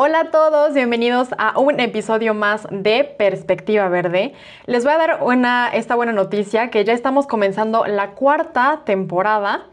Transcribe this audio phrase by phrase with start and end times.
[0.00, 4.32] Hola a todos, bienvenidos a un episodio más de Perspectiva Verde.
[4.66, 9.66] Les voy a dar una, esta buena noticia que ya estamos comenzando la cuarta temporada.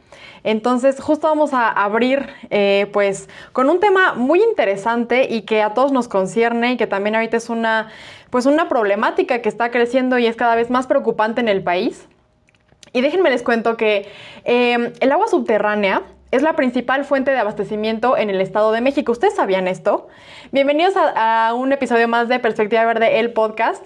[0.44, 5.76] Entonces justo vamos a abrir eh, pues con un tema muy interesante y que a
[5.76, 7.90] todos nos concierne y que también ahorita es una
[8.32, 12.08] pues una problemática que está creciendo y es cada vez más preocupante en el país.
[12.94, 14.10] Y déjenme les cuento que
[14.44, 16.02] eh, el agua subterránea
[16.36, 19.14] es la principal fuente de abastecimiento en el Estado de México.
[19.14, 20.10] ¿Ustedes sabían esto?
[20.52, 23.86] Bienvenidos a, un episodio más de Perspectiva Verde, el podcast.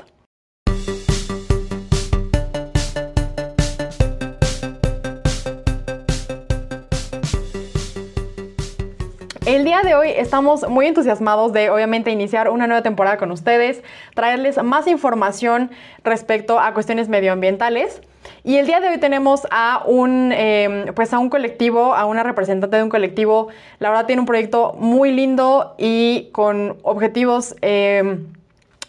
[9.45, 13.84] El día de hoy estamos muy entusiasmados de obviamente iniciar una nueva temporada con ustedes,
[14.16, 15.70] traerles más información
[16.04, 18.02] respecto a cuestiones medioambientales.
[18.44, 22.23] Y el día de hoy tenemos a un, em, pues a un colectivo, a una
[22.23, 23.50] representante de un colectivo.
[23.80, 28.28] La verdad tiene un proyecto muy lindo y con objetivos em,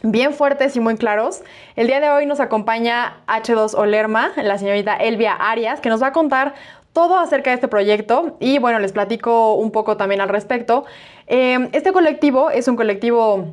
[0.03, 1.43] bien fuertes y muy claros.
[1.77, 6.09] El día de hoy nos acompaña H2 Olerma, la señorita Elvia Arias, que nos va
[6.09, 6.55] a contar
[6.93, 10.85] todo acerca de este proyecto y bueno, les platico un poco también al respecto.
[11.27, 13.47] Em, este colectivo es un colectivo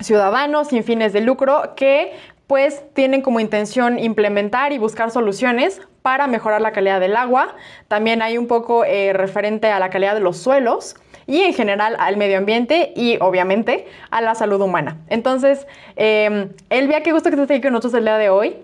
[0.00, 2.12] ciudadano sin fines de lucro que
[2.46, 7.54] pues tienen como intención implementar y buscar soluciones para mejorar la calidad del agua.
[7.88, 11.96] También hay un poco eh, referente a la calidad de los suelos y en general
[11.98, 14.98] al medio ambiente y obviamente a la salud humana.
[15.08, 18.56] Entonces, eh, Elvia, qué gusto que estés aquí con nosotros el día de hoy.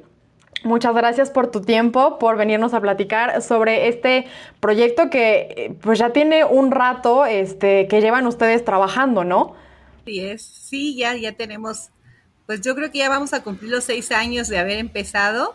[0.64, 4.26] Muchas gracias por tu tiempo, por venirnos a platicar sobre este
[4.58, 9.54] proyecto que eh, pues ya tiene un rato este, que llevan ustedes trabajando, ¿no?
[10.04, 10.42] Sí, es.
[10.42, 11.90] Sí, ya, ya tenemos
[12.48, 15.54] pues yo creo que ya vamos a cumplir los seis años de haber empezado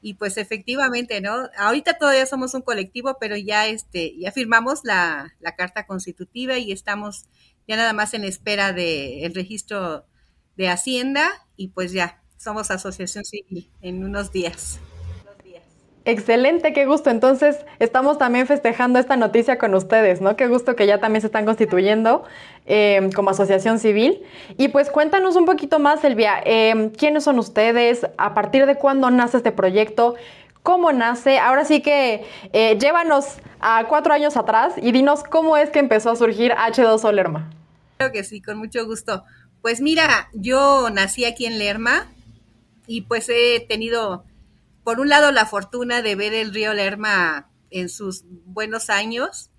[0.00, 1.50] y pues efectivamente, ¿no?
[1.58, 7.24] Ahorita todavía somos un colectivo, pero ya este, ya firmamos la, carta constitutiva y estamos
[7.66, 10.06] ya nada más en espera del registro
[10.56, 14.78] de Hacienda y pues ya somos asociación civil en unos días.
[16.06, 17.10] Excelente, qué gusto.
[17.10, 20.36] Entonces, estamos también festejando esta noticia con ustedes, ¿no?
[20.36, 22.22] Qué gusto que ya también se están constituyendo
[22.64, 24.22] eh, como asociación civil.
[24.56, 28.06] Y pues cuéntanos un poquito más, Elvia, eh, ¿quiénes son ustedes?
[28.18, 30.14] ¿A partir de cuándo nace este proyecto?
[30.62, 31.40] ¿Cómo nace?
[31.40, 36.10] Ahora sí que eh, llévanos a cuatro años atrás y dinos cómo es que empezó
[36.10, 37.50] a surgir H2O Lerma.
[37.96, 39.24] Claro que sí, con mucho gusto.
[39.60, 42.12] Pues mira, yo nací aquí en Lerma
[42.86, 44.22] y pues he tenido
[44.86, 49.50] por un lado, la fortuna de ver el río Lerma en sus buenos años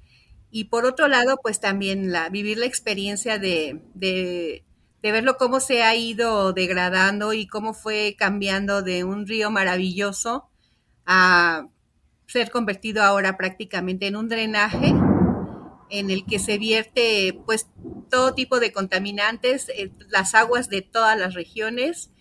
[0.51, 4.63] y por otro lado, pues también la, vivir la experiencia de,
[5.03, 10.47] verlo cómo se ha ido degradando y cómo fue cambiando de un río maravilloso
[11.05, 11.67] a
[12.27, 14.93] ser convertido ahora prácticamente en un drenaje
[15.89, 17.67] en el que se vierte pues
[18.09, 22.11] todo tipo de contaminantes, eh, las aguas de todas las regiones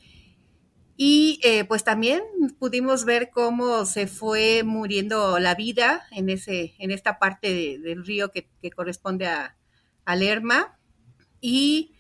[0.97, 2.23] y eh, pues también
[2.59, 8.31] pudimos ver cómo se fue muriendo la vida en, ese, en esta parte del río
[8.31, 9.57] que, corresponde a,
[10.15, 10.79] Lerma.
[11.41, 11.93] Y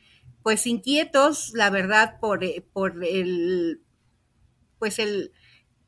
[0.42, 3.82] pues inquietos, la verdad, por, eh, por el,
[4.78, 5.32] pues el,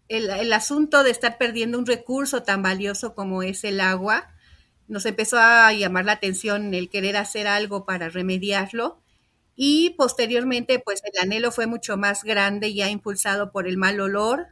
[0.09, 4.35] el, asunto de estar perdiendo un recurso tan valioso como es el agua,
[4.87, 9.01] nos empezó a llamar la atención el querer hacer algo para remediarlo
[9.61, 14.47] y posteriormente, pues el anhelo fue mucho más grande, ya impulsado por el mal olor,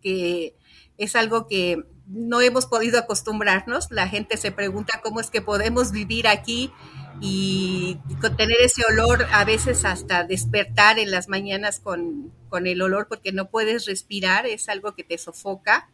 [0.00, 0.56] que
[0.96, 3.88] es algo que no hemos podido acostumbrarnos.
[3.90, 6.72] La gente se pregunta cómo es que podemos vivir aquí
[7.20, 7.98] y
[8.38, 13.32] tener ese olor, a veces hasta despertar en las mañanas con, con el olor porque
[13.32, 15.90] no puedes respirar, es algo que te sofoca.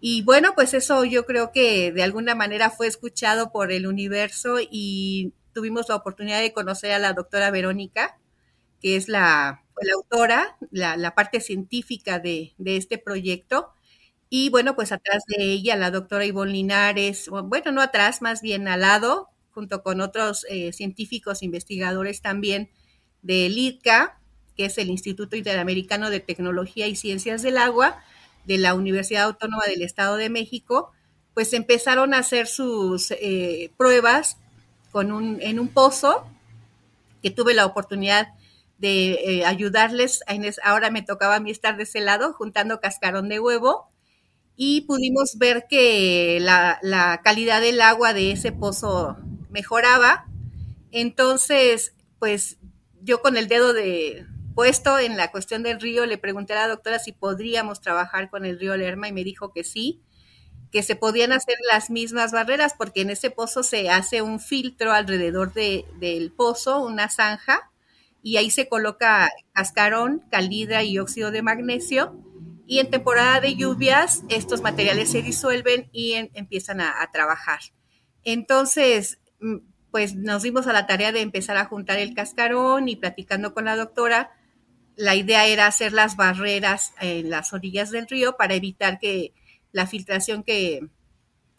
[0.00, 4.58] Y bueno, pues eso yo creo que de alguna manera fue escuchado por el universo
[4.60, 8.18] y tuvimos la oportunidad de conocer a la doctora Verónica,
[8.82, 9.64] que es la,
[9.96, 13.70] autora, la, parte científica de, este proyecto.
[14.28, 18.68] Y bueno, pues atrás de ella la doctora Ivonne Linares, bueno, no atrás, más bien
[18.68, 22.68] al lado, junto con otros eh, científicos, investigadores también
[23.22, 24.20] del ITCA,
[24.58, 27.98] que es el Instituto Interamericano de Tecnología y Ciencias del Agua,
[28.44, 30.92] de la Universidad Autónoma del Estado de México,
[31.32, 34.36] pues empezaron a hacer sus eh, pruebas
[35.12, 36.26] un, en un pozo
[37.22, 38.28] que tuve la oportunidad
[38.78, 40.20] de eh, ayudarles.
[40.62, 43.88] Ahora me tocaba a mí estar de ese lado juntando cascarón de huevo
[44.56, 49.16] y pudimos ver que la, la calidad del agua de ese pozo
[49.50, 50.26] mejoraba.
[50.92, 52.58] Entonces, pues
[53.02, 56.68] yo con el dedo de puesto en la cuestión del río le pregunté a la
[56.68, 60.00] doctora si podríamos trabajar con el río Lerma y me dijo que sí
[60.76, 64.92] que se podían hacer las mismas barreras, porque en ese pozo se hace un filtro
[64.92, 67.70] alrededor del pozo, una zanja,
[68.22, 72.22] y ahí se coloca cascarón, calidra y óxido de magnesio.
[72.66, 77.60] Y en temporada de lluvias, estos materiales se disuelven y empiezan a, a trabajar.
[78.22, 79.56] Entonces, mm,
[79.90, 83.64] pues nos dimos a la tarea de empezar a juntar el cascarón y platicando con
[83.64, 84.30] la doctora,
[84.94, 89.32] la idea era hacer las barreras en las orillas del río para evitar que
[89.72, 90.88] la filtración que,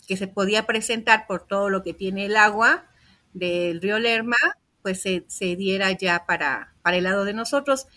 [0.07, 2.85] se podía presentar por todo lo que tiene el agua
[3.33, 4.37] del río Lerma,
[4.81, 7.87] pues se, diera ya para, para el lado de nosotros.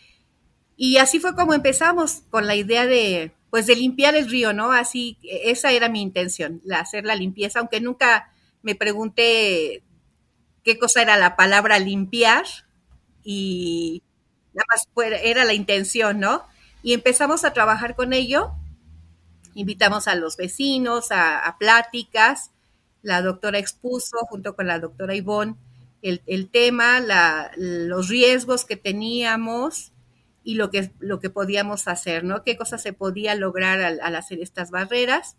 [0.77, 4.73] Y así fue como empezamos con la idea de, pues de limpiar el río, ¿no?
[4.73, 9.83] Así, esa era mi intención, hacer la limpieza, aunque nunca me pregunté
[10.65, 12.45] qué cosa era la palabra limpiar
[13.23, 14.03] y
[14.53, 14.89] nada más
[15.23, 16.45] era la intención, ¿no?
[16.83, 18.53] Y empezamos a trabajar con ello,
[19.55, 22.51] invitamos a los vecinos a, pláticas,
[23.03, 25.57] la doctora expuso junto con la doctora Ivonne
[26.03, 27.01] el, tema,
[27.57, 29.93] los riesgos que teníamos
[30.43, 32.43] y lo que, lo que podíamos hacer, ¿no?
[32.43, 35.37] Qué cosas se podía lograr al hacer estas barreras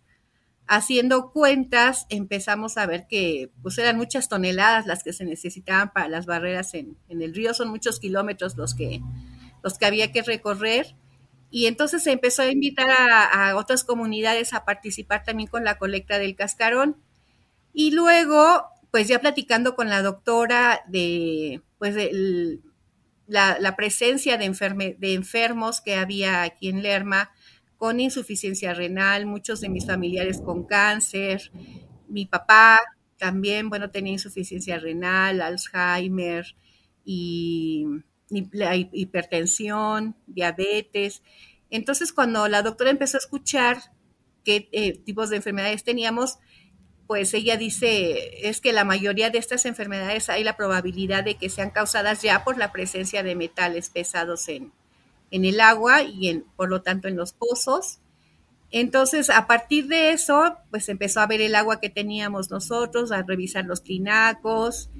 [0.66, 6.08] haciendo cuentas empezamos a ver que pues eran muchas toneladas las que se necesitaban para
[6.08, 9.00] las barreras en, el río, son muchos kilómetros los que,
[9.62, 10.96] los que había que recorrer.
[11.52, 16.18] Y entonces se empezó a invitar a, otras comunidades a participar también con la colecta
[16.18, 16.96] del cascarón.
[17.74, 21.94] Y luego, pues ya platicando con la doctora de, pues
[23.26, 27.30] la, presencia de, de enfermos que había aquí en Lerma,
[27.76, 31.52] con insuficiencia renal, muchos de mis familiares con cáncer,
[32.08, 32.80] mi papá
[33.18, 36.46] también, bueno, tenía insuficiencia renal, Alzheimer
[37.04, 37.84] y,
[38.32, 41.22] hipertensión, diabetes.
[41.70, 43.78] Entonces, cuando la doctora empezó a escuchar
[44.44, 46.38] qué eh, tipos de enfermedades teníamos,
[47.06, 51.50] pues ella dice, es que la mayoría de estas enfermedades hay la probabilidad de que
[51.50, 54.72] sean causadas ya por la presencia de metales pesados en,
[55.30, 58.00] en el agua y en, por lo tanto en los pozos.
[58.70, 63.22] Entonces, a partir de eso, pues empezó a ver el agua que teníamos nosotros, a
[63.22, 64.90] revisar los tinacos.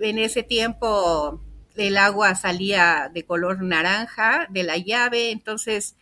[0.00, 1.42] En ese tiempo
[1.76, 5.96] el agua salía de color naranja de la llave, entonces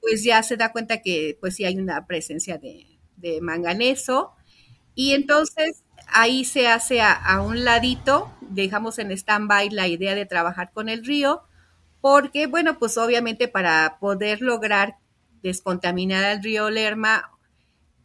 [0.00, 2.88] pues ya se da cuenta que pues sí hay una presencia de,
[3.40, 4.32] manganeso.
[4.96, 10.26] Y entonces ahí se hace a, a un ladito, dejamos en stand-by la idea de
[10.26, 11.42] trabajar con el río
[12.02, 14.96] porque, bueno, pues obviamente para poder lograr
[15.42, 17.30] descontaminar al río Lerma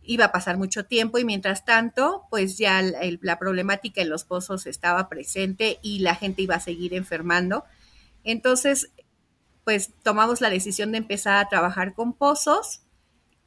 [0.07, 4.65] iba a pasar mucho tiempo y mientras tanto, pues ya la problemática en los pozos
[4.65, 7.65] estaba presente y la gente iba a seguir enfermando.
[8.24, 8.92] Entonces,
[9.63, 12.81] pues tomamos la decisión de empezar a trabajar con pozos.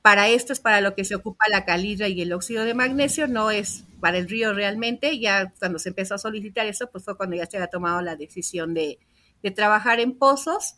[0.02, 3.26] Para esto es para lo que se ocupa la calidra y el óxido de magnesio,
[3.28, 5.18] no es para el río realmente.
[5.18, 8.16] Ya cuando se empezó a solicitar eso, pues fue cuando ya se había tomado la
[8.16, 8.98] decisión de,
[9.42, 10.76] de trabajar en pozos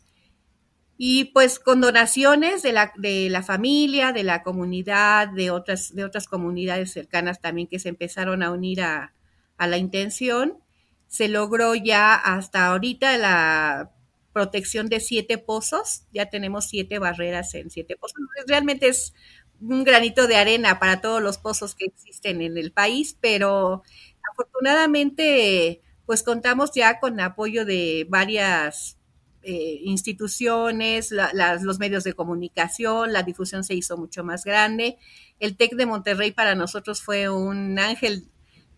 [0.97, 6.03] y pues con donaciones de la, de la familia, de la comunidad, de otras, de
[6.05, 9.13] otras comunidades cercanas también que se empezaron a unir a,
[9.57, 10.59] a la intención,
[11.07, 13.91] se logró ya hasta ahorita la
[14.33, 18.17] protección de siete pozos, ya tenemos siete barreras en siete pozos.
[18.47, 19.13] Realmente es
[19.61, 23.83] un granito de arena para todos los pozos que existen en el país, pero
[24.31, 28.97] afortunadamente pues contamos ya con apoyo de varias
[29.43, 31.13] eh, instituciones,
[31.61, 34.97] los medios de comunicación, la difusión se hizo mucho más grande.
[35.39, 38.29] El TEC de Monterrey para nosotros fue un ángel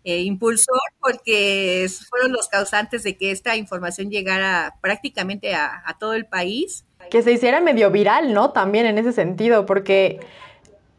[0.04, 6.14] eh, impulsor porque fueron los causantes de que esta información llegara prácticamente a, a todo
[6.14, 6.84] el país.
[7.10, 8.50] Que se hiciera medio viral, ¿no?
[8.52, 10.20] También en ese sentido, porque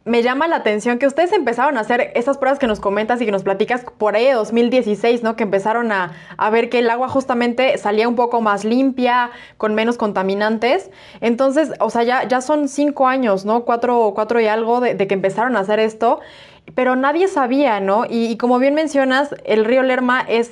[0.07, 3.25] me llama la atención que ustedes empezaron a hacer esas pruebas que nos comentas y
[3.25, 5.35] que nos platicas por ahí de 2016, ¿no?
[5.35, 6.13] Que empezaron a,
[6.51, 10.89] ver que el agua justamente salía un poco más limpia, con menos contaminantes.
[11.21, 13.65] Entonces, o sea, ya, ya son cinco años, ¿no?
[13.65, 16.21] Cuatro, cuatro y algo de, que empezaron a hacer esto,
[16.73, 18.05] pero nadie sabía, ¿no?
[18.09, 20.51] Y como bien mencionas, el río Lerma es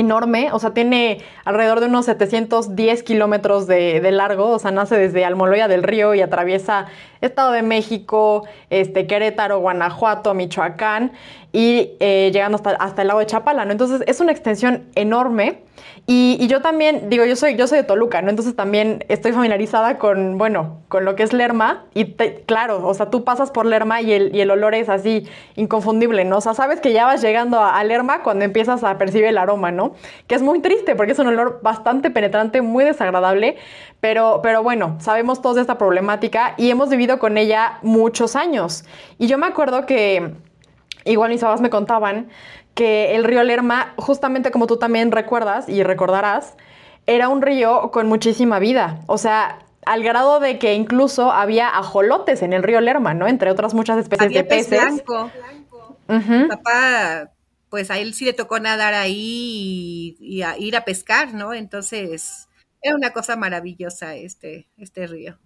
[0.00, 4.96] enorme, o sea, tiene alrededor de unos 710 kilómetros de, de, largo, o sea, nace
[4.96, 6.86] desde Almoloya del Río y atraviesa
[7.20, 11.12] Estado de México, este, Querétaro, Guanajuato, Michoacán
[11.52, 13.72] y eh, llegando hasta, hasta el lago de Chapala, ¿no?
[13.72, 15.62] Entonces es una extensión enorme
[16.06, 18.30] y, yo también, digo, yo soy, yo soy de Toluca, ¿no?
[18.30, 22.14] Entonces también estoy familiarizada con, bueno, con lo que es Lerma y
[22.46, 26.38] claro, o sea, tú pasas por Lerma y el, el olor es así inconfundible, ¿no?
[26.38, 29.70] O sea, sabes que ya vas llegando a Lerma cuando empiezas a percibir el aroma,
[29.70, 29.89] ¿no?
[29.90, 29.94] ¿No?
[30.26, 33.56] Que es muy triste porque es un olor bastante penetrante, muy desagradable,
[34.00, 38.84] pero, pero bueno, sabemos todos de esta problemática y hemos vivido con ella muchos años.
[39.18, 40.34] Y yo me acuerdo que,
[41.04, 42.28] igual mis papás me contaban,
[42.74, 46.56] que el río Lerma, justamente como tú también recuerdas y recordarás,
[47.06, 49.00] era un río con muchísima vida.
[49.06, 53.26] O sea, al grado de que incluso había ajolotes en el río Lerma, ¿no?
[53.26, 54.80] Entre otras muchas especies de peces.
[54.80, 55.30] blanco.
[56.48, 57.30] Papá,
[57.70, 61.54] pues a él sí le tocó nadar ahí y, ir a pescar, ¿no?
[61.54, 62.48] Entonces,
[62.82, 65.38] era una cosa maravillosa este, este río.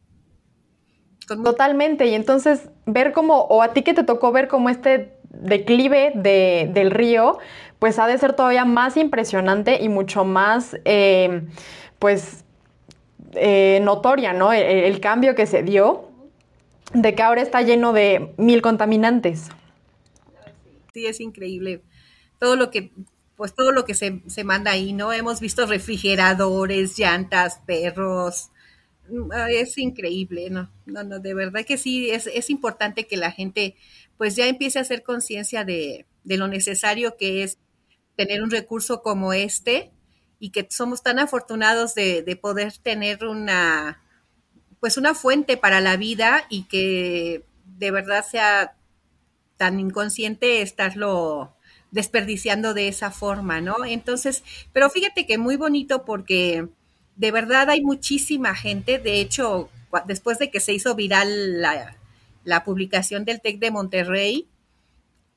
[1.27, 6.13] Totalmente, y entonces ver cómo, o a ti que te tocó ver cómo este declive
[6.15, 7.39] de, del río,
[7.79, 11.43] pues ha de ser todavía más impresionante y mucho más, eh,
[11.99, 12.45] pues,
[13.33, 14.53] eh, notoria, ¿no?
[14.53, 16.11] El, cambio que se dio
[16.93, 19.49] de que ahora está lleno de mil contaminantes.
[20.93, 21.83] Sí, es increíble.
[22.45, 22.91] Todo lo que,
[23.37, 25.15] pues todo lo que se, se manda ahí, ¿no?
[25.15, 28.51] Hemos visto refrigeradores, llantas, perros,
[29.09, 30.71] mm, es increíble, ¿no?
[30.85, 33.77] No, no, de verdad que sí, es, es importante que la gente
[34.19, 37.57] pues ya empiece a hacer conciencia de, de, lo necesario que es
[38.15, 39.91] tener un recurso como este
[40.39, 44.03] y que somos tan afortunados de, de poder tener una,
[44.81, 48.77] pues una fuente para la vida y que de verdad sea
[49.57, 51.57] tan inconsciente estarlo
[51.95, 53.77] desperdiciando de esa forma, ¿no?
[53.87, 56.67] Entonces, pero fíjate que muy bonito porque
[57.15, 59.71] de verdad hay muchísima gente, de hecho,
[60.05, 61.97] después de que se hizo viral la,
[62.43, 64.49] la publicación del TEC de Monterrey,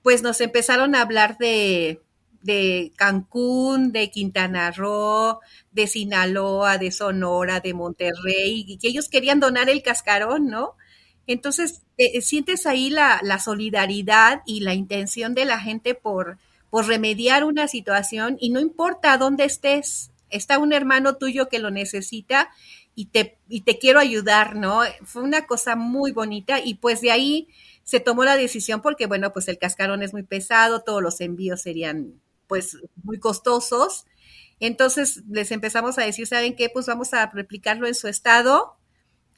[0.01, 2.01] pues nos empezaron a hablar de,
[2.41, 5.39] de Cancún, de Quintana Roo,
[5.71, 10.73] de Sinaloa, de Sonora, de Monterrey, y que ellos querían donar el cascarón, ¿no?
[11.27, 16.87] Entonces, eh, sientes ahí la, la, solidaridad y la intención de la gente por, por
[16.87, 22.49] remediar una situación y no importa dónde estés, está un hermano tuyo que lo necesita
[22.95, 24.81] y te, y te quiero ayudar, ¿no?
[25.03, 27.47] Fue una cosa muy bonita y pues de ahí
[27.83, 31.61] se tomó la decisión porque, bueno, pues el cascarón es muy pesado, todos los envíos
[31.61, 34.05] serían pues muy costosos.
[34.59, 36.69] Entonces les empezamos a decir, ¿saben qué?
[36.69, 38.77] Pues vamos a replicarlo en su estado,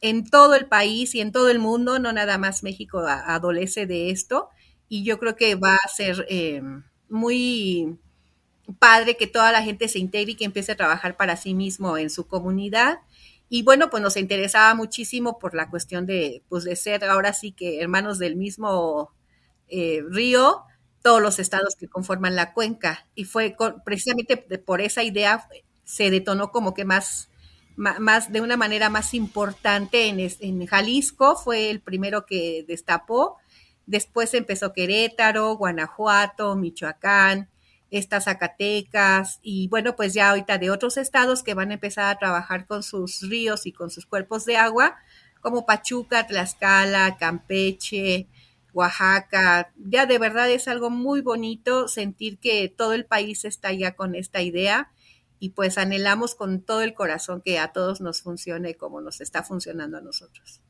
[0.01, 4.11] en todo el país y en todo el mundo, no nada más México adolece de
[4.11, 4.49] esto.
[4.87, 6.61] Y yo creo que va a ser eh,
[7.09, 7.97] muy
[8.79, 11.97] padre que toda la gente se integre y que empiece a trabajar para sí mismo
[11.97, 12.99] en su comunidad
[13.49, 17.51] y bueno, pues nos interesaba muchísimo por la cuestión de, pues de ser ahora sí
[17.51, 19.11] que hermanos del mismo
[19.67, 20.61] eh, río,
[21.01, 23.07] todos los estados que conforman la cuenca.
[23.15, 25.47] Y fue precisamente por esa idea
[25.83, 27.29] se detonó como que más,
[27.75, 33.37] más, de una manera más importante en, en Jalisco, fue el primero que destapó.
[33.89, 37.49] Después empezó Querétaro, Guanajuato, Michoacán,
[37.89, 42.19] estas Zacatecas y bueno, pues ya ahorita de otros estados que van a empezar a
[42.19, 44.95] trabajar con sus ríos y con sus cuerpos de agua,
[45.41, 48.27] como Pachuca, Tlaxcala, Campeche,
[48.73, 49.73] Oaxaca.
[49.75, 54.13] Ya de verdad es algo muy bonito sentir que todo el país está ya con
[54.13, 54.91] esta idea
[55.39, 59.41] y pues anhelamos con todo el corazón que a todos nos funcione como nos está
[59.41, 60.61] funcionando a nosotros.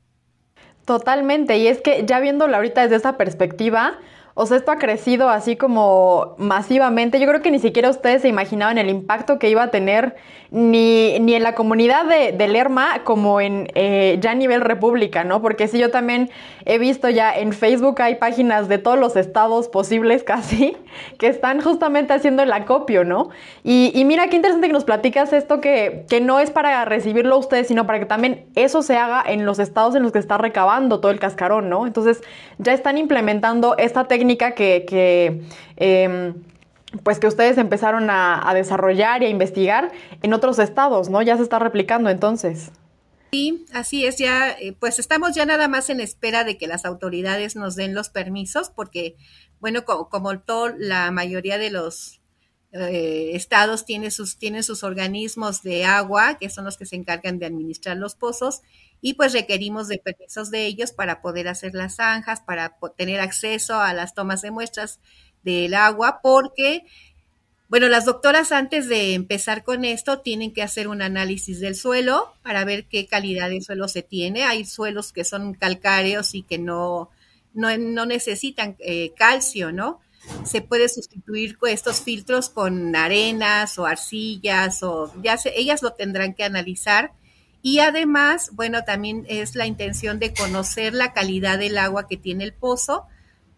[0.90, 4.00] Totalmente, y es que ya viéndolo ahorita desde esa perspectiva,
[4.36, 7.20] o sea, esto ha crecido así como masivamente.
[7.20, 10.16] Yo creo que ni siquiera ustedes se imaginaban el impacto que iba a tener
[10.52, 15.24] ni, ni en la comunidad de, de Lerma como en eh, ya a nivel república,
[15.24, 15.42] ¿no?
[15.42, 16.30] Porque sí, yo también
[16.66, 20.78] he visto ya en Facebook hay páginas de todos los estados posibles casi
[21.18, 23.30] que están justamente haciendo el acopio, ¿no?
[23.64, 27.38] Y, y mira qué interesante que nos platicas esto que, que no es para recibirlo
[27.38, 30.38] ustedes, sino para que también eso se haga en los estados en los que está
[30.38, 31.86] recabando todo el cascarón, ¿no?
[31.86, 32.22] Entonces
[32.58, 34.19] ya están implementando esta técnica
[34.56, 35.42] que,
[35.78, 36.34] em,
[37.04, 41.22] pues que ustedes empezaron a, desarrollar y a investigar en otros estados, ¿no?
[41.22, 42.72] Ya se está replicando entonces.
[43.32, 46.84] Sí, así es, ya, eh, pues estamos ya nada más en espera de que las
[46.84, 49.18] autoridades nos den los permisos, porque,
[49.60, 52.19] bueno, como, como todo, la mayoría de los
[52.72, 57.40] eh, estados tiene sus, tienen sus organismos de agua, que son los que se encargan
[57.40, 58.62] de administrar los pozos,
[59.02, 63.80] y pues requerimos de permisos de ellos para poder hacer las zanjas, para tener acceso
[63.80, 65.00] a las tomas de muestras
[65.44, 66.86] del agua, porque,
[67.70, 72.34] bueno, las doctoras antes de empezar con esto tienen que hacer un análisis del suelo
[72.44, 74.44] para ver qué calidad de suelo se tiene.
[74.44, 77.10] Hay suelos que son calcáreos y que no,
[77.54, 80.02] no, necesitan eh, calcio, ¿no?
[80.44, 86.34] Se puede sustituir estos filtros con arenas o arcillas o ya se, ellas lo tendrán
[86.34, 87.14] que analizar
[87.62, 92.46] y además, bueno, también es la intención de conocer la calidad del agua que tiene
[92.46, 93.06] el pozo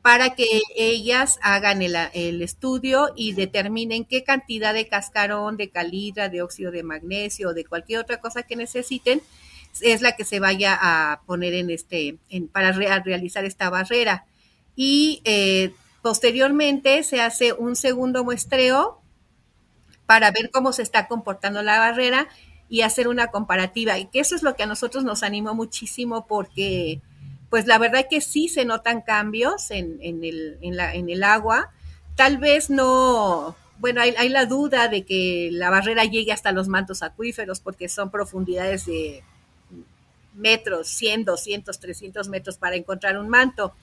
[0.01, 6.41] para que ellas hagan el, estudio y determinen qué cantidad de cascarón, de calidra, de
[6.41, 9.22] óxido de magnesio o de cualquier otra cosa que necesiten
[9.80, 12.18] es la que se vaya a poner en este,
[12.51, 14.25] para realizar esta barrera.
[14.75, 19.01] Y eh, posteriormente se hace un segundo muestreo
[20.05, 22.27] para ver cómo se está comportando la barrera
[22.70, 23.98] y hacer una comparativa.
[24.00, 27.01] Y que eso es lo que a nosotros nos animó muchísimo porque
[27.50, 31.72] pues la verdad que sí se notan cambios en, el, en, el, agua.
[32.15, 37.03] Tal vez no, bueno, hay, la duda de que la barrera llegue hasta los mantos
[37.03, 39.22] acuíferos porque son profundidades de
[40.34, 43.74] metros, 100, 200, 300 metros para encontrar un manto.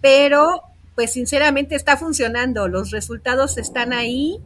[0.00, 0.62] Pero,
[1.00, 4.38] pues sinceramente está funcionando, los resultados están ahí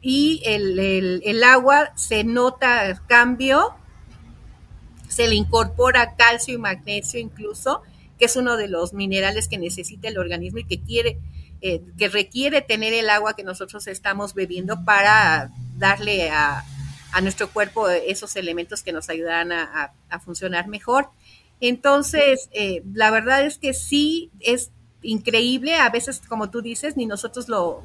[0.00, 0.78] y el,
[1.24, 3.74] el agua se nota cambio
[5.08, 7.82] se le incorpora calcio y magnesio incluso,
[8.16, 11.18] que es uno de los minerales que necesita el organismo y que quiere,
[11.62, 16.64] eh, que requiere tener el agua que nosotros estamos bebiendo para darle a,
[17.22, 19.92] nuestro cuerpo esos elementos que nos ayudan a,
[20.24, 21.10] funcionar mejor.
[21.58, 24.70] Entonces, eh, la verdad es que sí es
[25.02, 27.82] increíble, a veces, como tú dices, ni nosotros lo,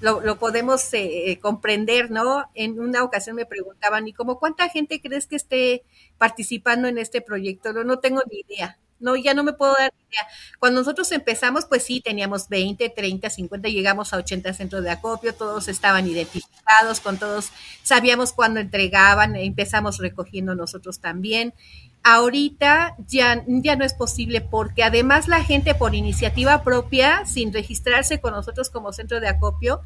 [0.00, 2.48] lo, podemos eh, comprender, ¿no?
[2.54, 5.82] En una ocasión me preguntaban, ¿y cómo cuánta gente crees que esté
[6.18, 7.72] participando en este proyecto?
[7.72, 8.78] No, no tengo ni idea.
[9.00, 10.26] No, ya no me puedo dar idea.
[10.58, 15.34] Cuando nosotros empezamos, pues sí, teníamos 20, 30, 50, llegamos a 80 centros de acopio,
[15.34, 17.50] todos estaban identificados, con todos
[17.82, 21.54] sabíamos cuándo entregaban, empezamos recogiendo nosotros también.
[22.02, 28.20] Ahorita ya, ya no es posible porque además la gente por iniciativa propia, sin registrarse
[28.20, 29.82] con nosotros como centro de acopio,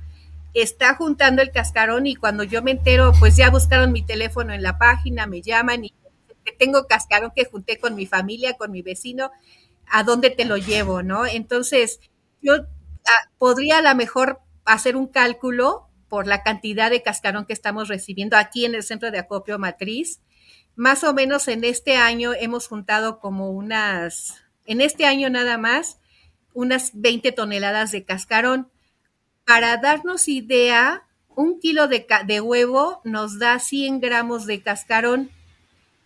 [0.55, 4.63] está juntando el cascarón y cuando yo me entero, pues ya buscaron mi teléfono en
[4.63, 5.95] la página, me llaman y
[6.59, 9.31] tengo cascarón que junté con mi familia, con mi vecino,
[9.87, 11.03] ¿a dónde te lo llevo?
[11.03, 11.27] ¿No?
[11.27, 12.01] Entonces,
[12.41, 17.53] yo ah, podría a lo mejor hacer un cálculo por la cantidad de cascarón que
[17.53, 20.21] estamos recibiendo aquí en el centro de acopio matriz.
[20.75, 25.99] Más o menos en este año hemos juntado como unas, en este año nada más,
[26.55, 28.69] unas 20 toneladas de cascarón.
[29.45, 35.31] Para darnos idea, un kilo de, de huevo nos da 100 gramos de cascarón.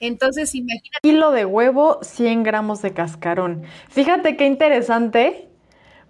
[0.01, 1.01] Entonces, imagínate.
[1.03, 3.65] Kilo de huevo, 100 gramos de cascarón.
[3.89, 5.49] Fíjate qué interesante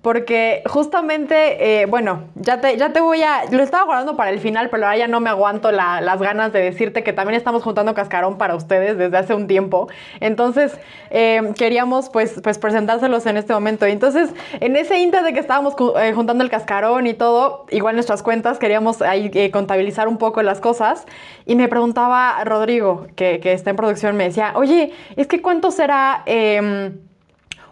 [0.07, 4.39] porque justamente, eh, bueno, ya te, ya te voy a, lo estaba guardando para el
[4.39, 7.93] final, pero ahora ya no me aguanto las ganas de decirte que también estamos juntando
[7.93, 9.89] cascarón para ustedes desde hace un tiempo.
[10.21, 10.79] Entonces,
[11.11, 13.85] eh, queríamos pues, pues presentárselos en este momento.
[13.85, 18.23] Entonces, en ese inter de que estábamos eh, juntando el cascarón y todo, igual nuestras
[18.23, 21.05] cuentas, queríamos ahí contabilizar un poco las cosas.
[21.47, 25.73] Y me preguntaba Rodrigo, que, que está en producción, me decía, oye, es que cuánto
[25.73, 26.93] será em,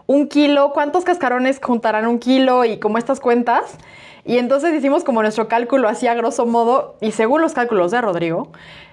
[0.06, 3.76] un kilo, cuántos cascarones juntarán un kilo y como estas cuentas.
[4.24, 8.00] Y entonces hicimos como nuestro cálculo así a grosso modo, y según los cálculos de
[8.00, 8.52] Rodrigo,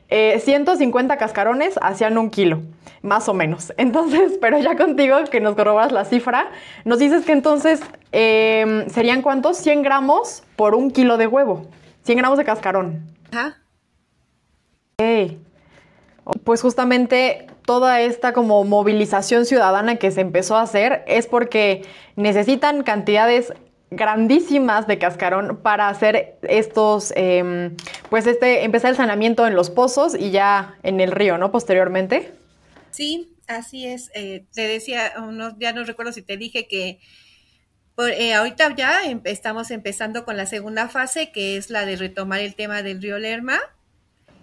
[0.09, 2.61] 150 eh, cascarones hacían un kilo,
[3.01, 3.73] más o menos.
[3.77, 6.51] Entonces, pero ya contigo que nos corrobas la cifra,
[6.83, 9.57] nos dices que entonces em, serían cuántos?
[9.57, 11.65] 100 gramos por un kilo de huevo.
[12.03, 13.05] 100 gramos de cascarón.
[13.31, 13.57] Ajá.
[16.43, 21.85] Pues justamente toda esta como movilización ciudadana que se empezó a hacer es porque
[22.17, 23.53] necesitan cantidades
[23.91, 27.77] grandísimas de cascarón para hacer estos, em,
[28.09, 31.53] pues este, empezar el saneamiento en los pozos y ya en el río, ¿no?
[31.53, 32.33] Posteriormente.
[32.89, 34.11] Sí, así es.
[34.15, 35.13] Eh, te decía,
[35.57, 36.99] ya no recuerdo si te dije que
[37.99, 42.53] eh, ahorita ya estamos empezando con la segunda fase, que es la de retomar el
[42.53, 43.59] tema del río Lerma.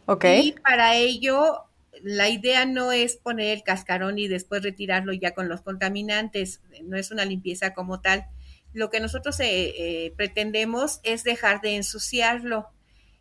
[0.06, 0.24] Ok.
[0.24, 1.67] Y para ello
[2.02, 6.96] la idea no es poner el cascarón y después retirarlo ya con los contaminantes, no
[6.96, 8.26] es una limpieza como tal.
[8.72, 12.68] Lo que nosotros eh, eh, pretendemos es dejar de ensuciarlo.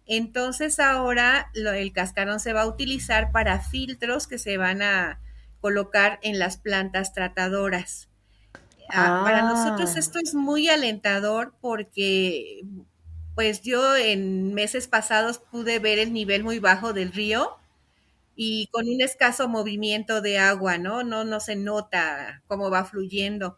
[0.06, 5.20] Entonces ahora el cascarón se va a utilizar para filtros que se van a
[5.60, 8.08] colocar en las plantas tratadoras.
[8.90, 10.00] Ah, para nosotros ah.
[10.00, 12.62] esto es muy alentador porque
[13.36, 17.58] pues yo en meses pasados pude ver el nivel muy bajo del río
[18.40, 21.04] y con un escaso movimiento de agua, ¿no?
[21.04, 23.58] No, se nota cómo va fluyendo,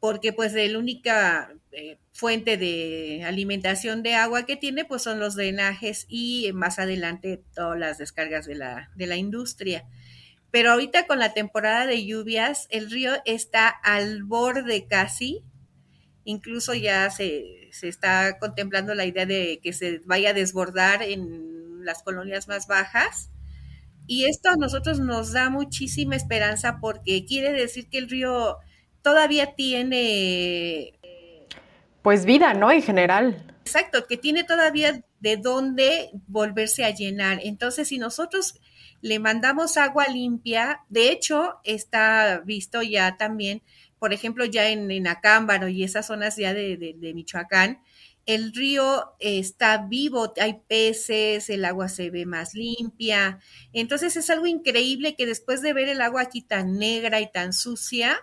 [0.00, 5.36] porque pues la única eh, fuente de alimentación de agua que tiene pues son los
[5.36, 9.84] drenajes y más adelante todas las descargas de la, de la industria.
[10.50, 15.42] Pero ahorita con la temporada de lluvias, el río está al borde casi,
[16.24, 21.84] incluso ya se, se está contemplando la idea de que se vaya a desbordar en
[21.84, 23.30] las colonias más bajas
[24.06, 28.56] y esto a nosotros nos da muchísima esperanza porque quiere decir que el río
[29.02, 30.98] todavía tiene
[32.06, 32.70] pues vida, ¿no?
[32.70, 33.44] En general.
[33.64, 37.40] Exacto, que tiene todavía de dónde volverse a llenar.
[37.42, 38.60] Entonces, si nosotros
[39.00, 43.60] le mandamos agua limpia, de hecho, está visto ya también,
[43.98, 47.82] por ejemplo, ya en, en Acámbaro y esas zonas ya de, de Michoacán,
[48.26, 53.38] el río está vivo, hay peces, el agua se ve más limpia.
[53.72, 57.52] Entonces es algo increíble que después de ver el agua aquí tan negra y tan
[57.52, 58.18] sucia,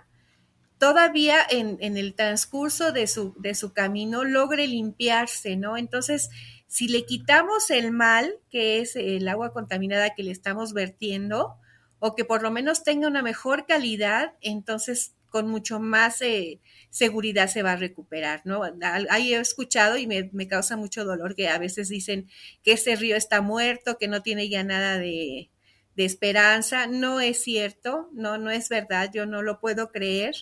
[0.77, 5.77] todavía en, el transcurso de su, camino logre limpiarse, ¿no?
[5.77, 6.29] Entonces,
[6.67, 11.55] si le quitamos el mal, que es el agua contaminada que le estamos vertiendo,
[11.99, 16.59] o que por lo menos tenga una mejor calidad, entonces con mucho más eh,
[16.91, 18.61] seguridad se va a recuperar, ¿no?
[19.09, 22.29] Ahí he escuchado y me, causa mucho dolor que a veces dicen
[22.63, 25.49] que ese río está muerto, que no tiene ya nada de,
[25.95, 26.85] de esperanza.
[26.85, 30.35] No es cierto, no, no es verdad, yo no lo puedo creer.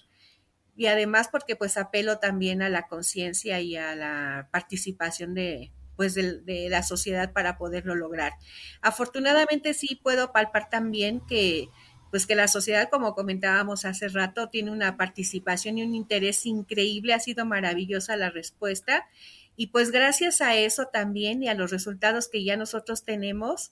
[0.76, 6.16] Y además porque pues apelo también a la conciencia y a la participación de, pues
[6.16, 8.34] de, la sociedad para poderlo lograr.
[8.82, 11.70] Afortunadamente sí puedo palpar también que
[12.12, 17.14] pues que la sociedad, como comentábamos hace rato, tiene una participación y un interés increíble,
[17.14, 19.08] ha sido maravillosa la respuesta.
[19.56, 23.72] Y pues gracias a eso también y a los resultados que ya nosotros tenemos,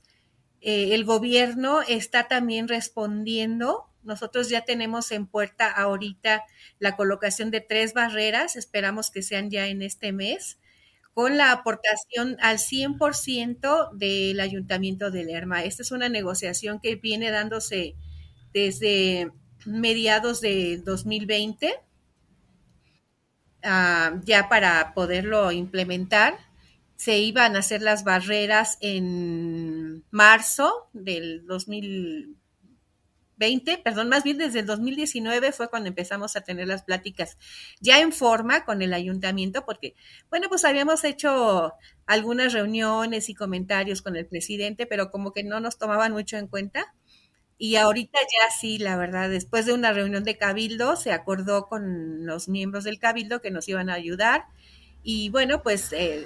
[0.62, 3.86] eh, el gobierno está también respondiendo.
[4.04, 6.44] Nosotros ya tenemos en puerta ahorita
[6.80, 10.60] la colocación de tres barreras, esperamos que sean ya en este mes,
[11.14, 15.66] con la aportación al 100% del ayuntamiento de Lerma.
[15.66, 17.96] Esta es una negociación que viene dándose
[18.54, 19.32] desde
[19.66, 21.74] mediados de 2020
[23.64, 26.38] ah, ya para poderlo implementar.
[26.96, 34.66] Se iban a hacer las barreras en marzo del 2020, perdón, más bien desde el
[34.66, 37.38] 2019 fue cuando empezamos a tener las pláticas
[37.80, 39.96] ya en forma con el ayuntamiento, porque,
[40.30, 41.72] bueno, pues habíamos hecho
[42.06, 46.48] algunas reuniones y comentarios con el presidente, pero como que no nos tomaban mucho en
[46.48, 46.94] cuenta.
[47.62, 52.26] Y ahorita ya sí, la verdad, después de una reunión de cabildo, se acordó con
[52.26, 54.46] los miembros del cabildo que nos iban a ayudar.
[55.04, 56.26] Y bueno, pues eh,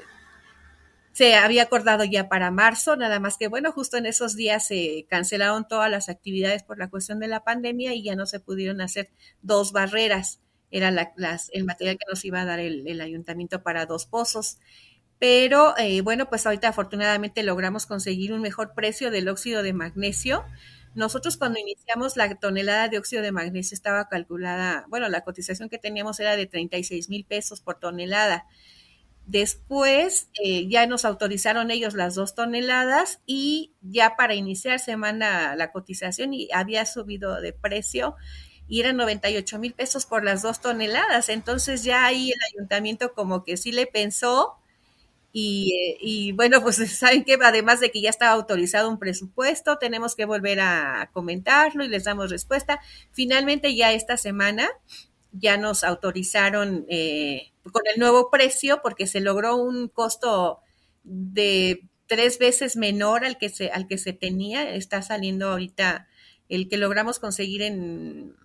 [1.12, 5.08] se había acordado ya para marzo, nada más que bueno, justo en esos días se
[5.10, 8.80] cancelaron todas las actividades por la cuestión de la pandemia y ya no se pudieron
[8.80, 9.10] hacer
[9.42, 10.40] dos barreras.
[10.70, 14.60] Era las, el material que nos iba a dar el, ayuntamiento para dos pozos.
[15.18, 20.46] Pero eh, bueno, pues ahorita afortunadamente logramos conseguir un mejor precio del óxido de magnesio
[20.96, 25.78] nosotros cuando iniciamos la tonelada de óxido de magnesio estaba calculada, bueno, la cotización que
[25.78, 28.46] teníamos era de 36 mil pesos por tonelada.
[29.26, 35.56] Después eh, ya nos autorizaron ellos las dos toneladas y ya para iniciar se manda
[35.56, 38.16] la cotización y había subido de precio
[38.68, 41.30] y eran 98 mil pesos por las dos toneladas.
[41.30, 44.58] Entonces ya ahí el ayuntamiento como que sí le pensó
[45.36, 50.26] y, bueno, pues saben que además de que ya estaba autorizado un presupuesto, tenemos que
[50.26, 52.80] volver a comentarlo y les damos respuesta.
[53.12, 54.70] Finalmente ya esta semana
[55.32, 60.60] ya nos autorizaron eh, con el nuevo precio porque se logró un costo
[61.04, 64.76] de tres veces menor al que se, al que se tenía.
[64.76, 66.08] Está saliendo ahorita
[66.48, 68.36] el que logramos conseguir en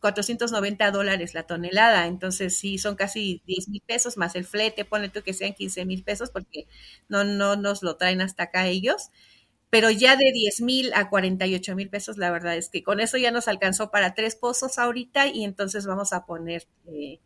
[0.00, 5.08] 490 dólares la tonelada, entonces sí, son casi 10 mil pesos más el flete, ponle
[5.08, 6.66] tú que sean 15 mil pesos porque
[7.08, 9.10] no, no nos lo traen hasta acá ellos,
[9.70, 13.18] pero ya de 10 mil a 48 mil pesos, la verdad es que con eso
[13.18, 16.66] ya nos alcanzó para tres pozos ahorita y entonces vamos a poner...
[16.86, 17.20] Eh,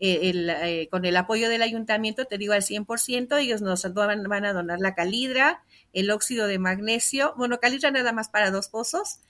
[0.00, 4.24] eh, el, eh, con el apoyo del ayuntamiento, te digo al 100%, ellos nos van,
[4.24, 8.68] van, a donar la calidra, el óxido de magnesio, bueno, calidra nada más para dos
[8.68, 9.20] pozos,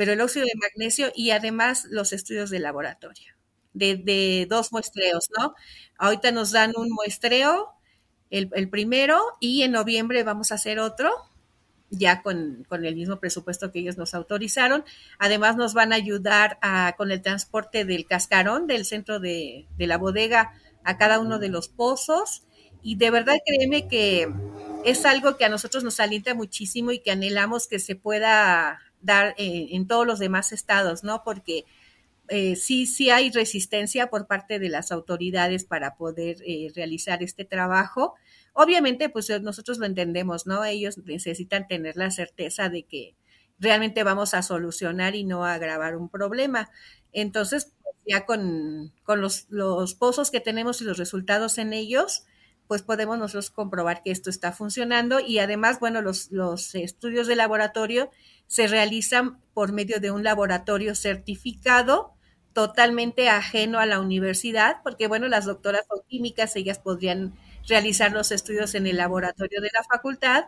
[0.00, 3.34] pero el óxido de magnesio y además los estudios de laboratorio,
[3.74, 5.54] de, dos muestreos, ¿no?
[5.98, 7.74] Ahorita nos dan un muestreo,
[8.30, 11.12] el, primero, y en noviembre vamos a hacer otro,
[11.90, 14.86] ya con, el mismo presupuesto que ellos nos autorizaron.
[15.18, 19.86] Además nos van a ayudar a, con el transporte del cascarón del centro de, de
[19.86, 22.44] la bodega a cada uno de los pozos.
[22.82, 24.32] Y de verdad créeme que
[24.82, 29.34] es algo que a nosotros nos alienta muchísimo y que anhelamos que se pueda dar
[29.38, 31.22] eh, en todos los demás estados, ¿no?
[31.24, 31.64] Porque
[32.28, 37.44] eh, sí, sí hay resistencia por parte de las autoridades para poder eh, realizar este
[37.44, 38.14] trabajo.
[38.52, 40.64] Obviamente, pues nosotros lo entendemos, ¿no?
[40.64, 43.16] Ellos necesitan tener la certeza de que
[43.58, 46.70] realmente vamos a solucionar y no a agravar un problema.
[47.12, 52.24] Entonces, pues, ya con, con los, los pozos que tenemos y los resultados en ellos,
[52.70, 57.34] pues podemos nosotros comprobar que esto está funcionando y además, bueno, los, los estudios de
[57.34, 58.10] laboratorio
[58.46, 62.14] se realizan por medio de un laboratorio certificado
[62.52, 67.34] totalmente ajeno a la universidad, porque bueno, las doctoras son químicas, ellas podrían
[67.66, 70.44] realizar los estudios en el laboratorio de la facultad,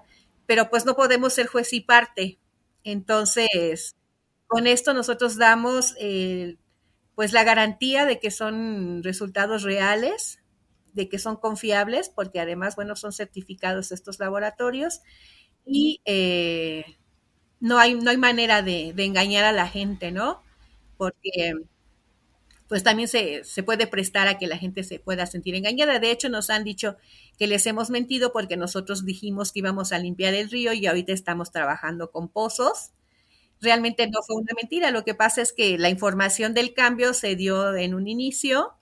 [0.47, 2.39] pero pues no podemos ser juez y parte.
[2.85, 3.97] Entonces,
[4.47, 6.57] con esto nosotros damos eh,
[7.17, 10.39] pues la garantía de que son resultados reales,
[10.93, 15.01] de que son confiables, porque además, bueno, son certificados estos laboratorios
[15.65, 16.85] y eh,
[17.61, 20.43] no, hay, no hay manera de, de, engañar a la gente, ¿no?
[20.97, 21.55] Porque
[22.69, 25.99] pues también se, se, puede prestar a que la gente se pueda sentir engañada.
[25.99, 26.97] De hecho, nos han dicho
[27.39, 31.13] que les hemos mentido porque nosotros dijimos que íbamos a limpiar el río y ahorita
[31.13, 32.93] estamos trabajando con pozos
[33.63, 34.91] realmente no fue una mentira.
[34.91, 38.75] Lo que pasa es que la información del cambio se dio en un inicio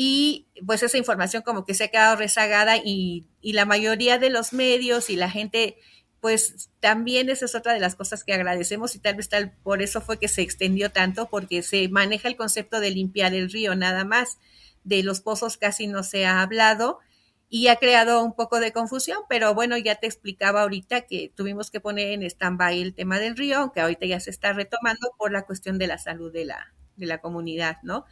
[0.00, 4.30] y pues esa información como que se ha quedado rezagada y, y la mayoría de
[4.30, 5.76] los medios y la gente
[6.20, 9.82] pues también esa es otra de las cosas que agradecemos y tal vez tal por
[9.82, 13.74] eso fue que se extendió tanto porque se maneja el concepto de limpiar el río
[13.74, 14.38] nada más
[14.84, 17.00] de los pozos casi no se ha hablado
[17.48, 21.70] y ha creado un poco de confusión, pero bueno, ya te explicaba ahorita que tuvimos
[21.70, 25.32] que poner en stand-by el tema del río, aunque ahorita ya se está retomando por
[25.32, 28.04] la cuestión de la salud de la, de la comunidad, ¿no?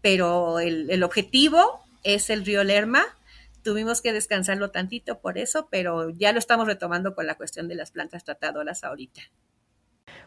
[0.00, 3.04] Pero el, el objetivo es el río Lerma,
[3.62, 7.74] tuvimos que descansarlo tantito por eso, pero ya lo estamos retomando con la cuestión de
[7.74, 9.22] las plantas tratadoras ahorita.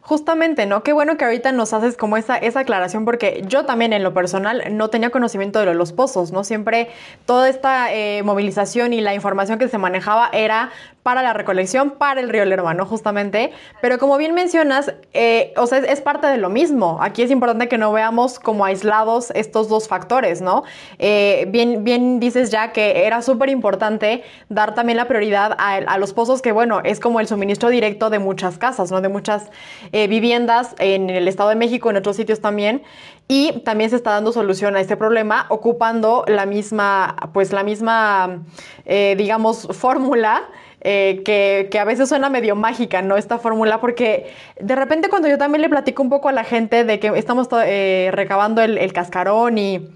[0.01, 0.81] Justamente, ¿no?
[0.81, 4.15] Qué bueno que ahorita nos haces como esa, esa aclaración, porque yo también en lo
[4.15, 6.43] personal no tenía conocimiento de los pozos, ¿no?
[6.43, 6.89] Siempre
[7.27, 10.71] toda esta eh, movilización y la información que se manejaba era
[11.03, 12.61] para la recolección, para el río Lerma.
[12.85, 13.51] Justamente.
[13.81, 16.99] Pero como bien mencionas, eh, o sea, es, parte de lo mismo.
[17.01, 20.63] Aquí es importante que no veamos como aislados estos dos factores, ¿no?
[20.99, 25.97] Eh, bien, bien dices ya que era súper importante dar también la prioridad a, a,
[25.97, 29.01] los pozos, que bueno, es como el suministro directo de muchas casas, ¿no?
[29.01, 29.49] De muchas
[29.91, 32.83] eh, viviendas en el Estado de México, en otros sitios también.
[33.27, 38.41] Y también se está dando solución a este problema ocupando la misma, pues la misma,
[38.85, 40.49] digamos, fórmula
[40.83, 43.15] eh, que, que, a veces suena medio mágica, ¿no?
[43.15, 46.83] Esta fórmula, porque de repente cuando yo también le platico un poco a la gente
[46.83, 49.89] de que estamos eh, recabando el, el, cascarón y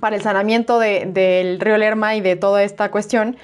[0.00, 3.36] para el sanamiento de, del río Lerma y de toda esta cuestión,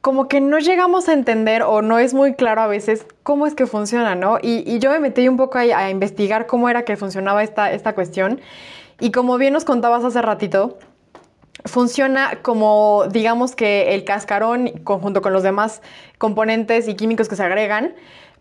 [0.00, 3.54] como que no llegamos a entender o no es muy claro a veces cómo es
[3.54, 4.38] que funciona, ¿no?
[4.42, 7.70] Y, y yo me metí un poco a, a, investigar cómo era que funcionaba esta,
[7.70, 8.40] esta cuestión.
[8.98, 10.78] Y como bien nos contabas hace ratito,
[11.64, 15.82] funciona como, digamos que el cascarón, conjunto con los demás
[16.18, 17.94] componentes y químicos que se agregan,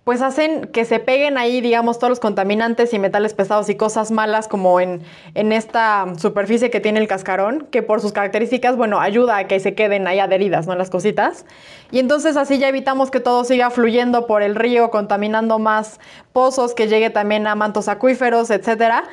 [0.07, 4.09] pues hacen que se peguen ahí, digamos, todos los contaminantes y metales pesados y cosas
[4.09, 5.01] malas como en,
[5.33, 9.59] en, esta superficie que tiene el cascarón, que por sus características, bueno, ayuda a que
[9.59, 10.75] se queden ahí adheridas, ¿no?
[10.75, 11.45] Las cositas.
[11.91, 15.99] Y entonces así ya evitamos que todo siga fluyendo por el río, contaminando más
[16.31, 19.03] pozos, que llegue también a mantos acuíferos, etcétera.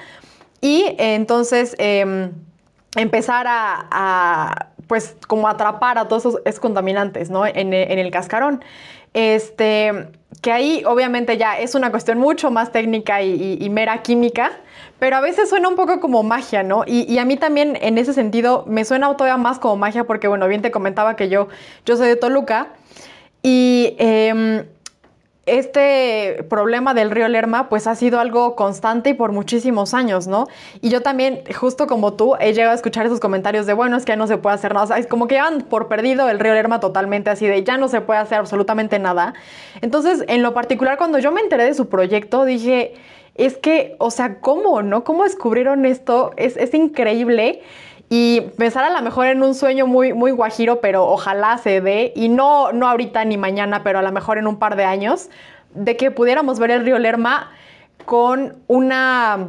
[0.61, 1.75] Y entonces...
[1.79, 2.31] Eh,
[2.97, 7.47] empezar a, pues como atrapar a todos esos, contaminantes, ¿no?
[7.47, 8.65] En, en, el cascarón.
[9.13, 10.09] Este,
[10.43, 14.53] que ahí obviamente ya es una cuestión mucho más técnica y, mera química,
[14.99, 16.85] pero a veces suena un poco como magia, ¿no?
[16.87, 20.49] Y, a mí también en ese sentido me suena todavía más como magia porque, bueno,
[20.49, 21.49] bien te comentaba que yo,
[21.87, 22.69] yo soy de Toluca
[23.43, 23.97] y...
[23.99, 24.67] Eh,
[25.47, 30.47] este problema del río Lerma pues ha sido algo constante y por muchísimos años, ¿no?
[30.81, 34.05] Y yo también, justo como tú, he llegado a escuchar esos comentarios de, bueno, es
[34.05, 36.29] que ya no se puede hacer nada, o sea, es como que llevan por perdido
[36.29, 39.35] el río Lerma totalmente así de, ya no se puede hacer absolutamente nada.
[39.81, 42.95] Entonces, en lo particular, cuando yo me enteré de su proyecto, dije,
[43.35, 45.05] es que, o sea, ¿cómo, no?
[45.05, 46.33] ¿Cómo descubrieron esto?
[46.37, 47.63] Es, es increíble
[48.09, 52.12] y pensar a lo mejor en un sueño muy, muy guajiro, pero ojalá se dé,
[52.14, 55.31] y no, no ahorita ni mañana, pero a lo mejor en un par de años,
[55.75, 57.51] de que pudiéramos ver el río Lerma
[58.05, 59.49] con una,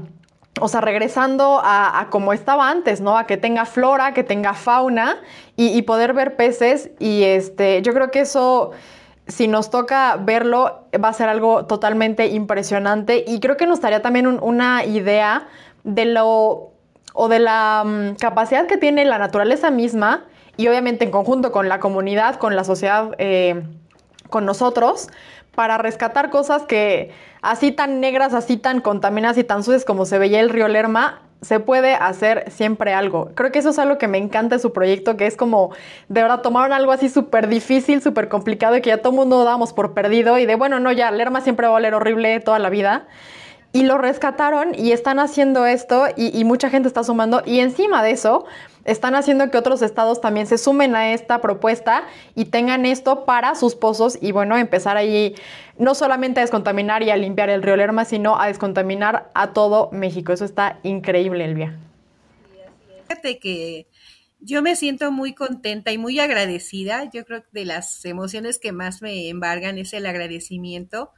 [0.60, 3.18] o sea, regresando a, a como estaba antes, ¿no?
[3.18, 5.18] A que tenga flora, que tenga fauna
[5.56, 8.72] y, y poder ver peces, y este, yo creo que eso
[9.28, 14.02] si nos toca verlo, va a ser algo totalmente impresionante y creo que nos daría
[14.02, 15.48] también un, una idea
[15.84, 16.75] de lo
[17.16, 20.26] o de la um, capacidad que tiene la naturaleza misma
[20.58, 23.64] y obviamente en conjunto con la comunidad, con la sociedad, eh,
[24.30, 25.08] con nosotros,
[25.56, 30.20] para rescatar cosas que así tan negras, así tan contaminadas y tan sucias como se
[30.20, 33.30] veía el río Lerma, se puede hacer siempre algo.
[33.34, 35.72] Creo que eso es algo que me encanta de su proyecto, que es como,
[36.10, 39.44] de verdad, tomaron algo así súper difícil, súper complicado y que ya todo el mundo
[39.44, 42.60] dábamos por perdido y de, bueno, no, ya, Lerma siempre va a oler horrible toda
[42.60, 43.08] la vida
[43.76, 48.12] y lo rescataron y están haciendo esto y, mucha gente está sumando y encima de
[48.12, 48.46] eso
[48.86, 53.54] están haciendo que otros estados también se sumen a esta propuesta y tengan esto para
[53.54, 55.36] sus pozos y bueno, empezar ahí
[55.78, 59.90] no solamente a descontaminar y a limpiar el río Lerma, sino a descontaminar a todo
[59.92, 60.32] México.
[60.32, 61.78] Eso está increíble, Elvia.
[63.10, 63.88] Fíjate que
[64.40, 67.10] yo me siento muy contenta y muy agradecida.
[67.14, 71.12] Yo creo que de las emociones que más me embargan es el agradecimiento,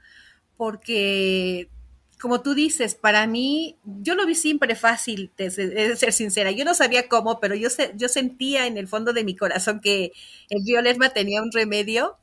[0.56, 1.70] porque
[2.19, 6.51] como tú dices, para mí, yo lo vi siempre fácil, de, ser sincera.
[6.51, 10.12] Yo no sabía cómo, pero yo, yo sentía en el fondo de mi corazón que
[10.49, 12.17] el violerma tenía un remedio.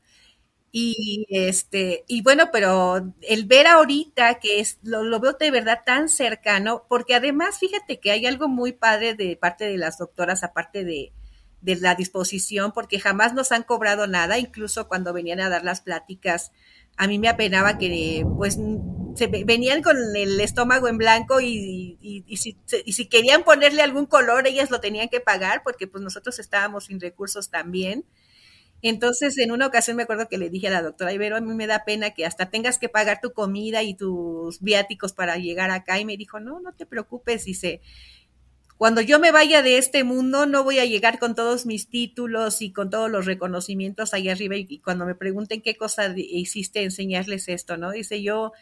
[0.73, 5.83] Y este, y bueno, pero el ver ahorita que es, lo, lo, veo de verdad
[5.87, 10.43] tan cercano, porque además, fíjate que hay algo muy padre de parte de las doctoras,
[10.43, 11.13] aparte de,
[11.61, 15.81] de la disposición, porque jamás nos han cobrado nada, incluso cuando venían a dar las
[15.81, 16.51] pláticas
[16.97, 18.59] a mí me apenaba que pues
[19.15, 24.07] se venían con el estómago en blanco y, y, si, y, si, querían ponerle algún
[24.07, 28.05] color, ellas lo tenían que pagar porque pues nosotros estábamos sin recursos también.
[28.83, 31.55] Entonces, en una ocasión me acuerdo que le dije a la doctora Ibero, a mí
[31.55, 35.71] me da pena que hasta tengas que pagar tu comida y tus viáticos para llegar
[35.71, 35.99] acá.
[35.99, 37.81] Y me dijo, no, no te preocupes, dice,
[38.77, 42.61] cuando yo me vaya de este mundo, no voy a llegar con todos mis títulos
[42.61, 47.49] y con todos los reconocimientos ahí arriba y, cuando me pregunten qué cosa hiciste, enseñarles
[47.49, 47.93] esto, ¿no?
[47.93, 48.53] Dice yo,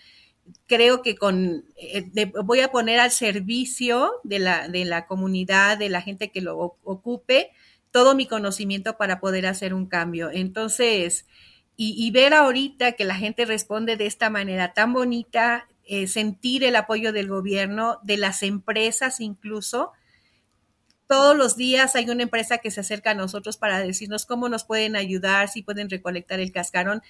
[0.66, 5.88] creo que con eh, voy a poner al servicio de la, de la comunidad, de
[5.88, 7.50] la gente que lo ocupe,
[7.90, 10.30] todo mi conocimiento para poder hacer un cambio.
[10.30, 11.26] Entonces,
[11.76, 16.76] y, ver ahorita que la gente responde de esta manera tan bonita, eh, sentir el
[16.76, 19.90] apoyo del gobierno, de las empresas incluso,
[21.12, 24.64] todos los días hay una empresa que se acerca a nosotros para decirnos cómo nos
[24.64, 27.02] pueden ayudar, si pueden recolectar el cascarón.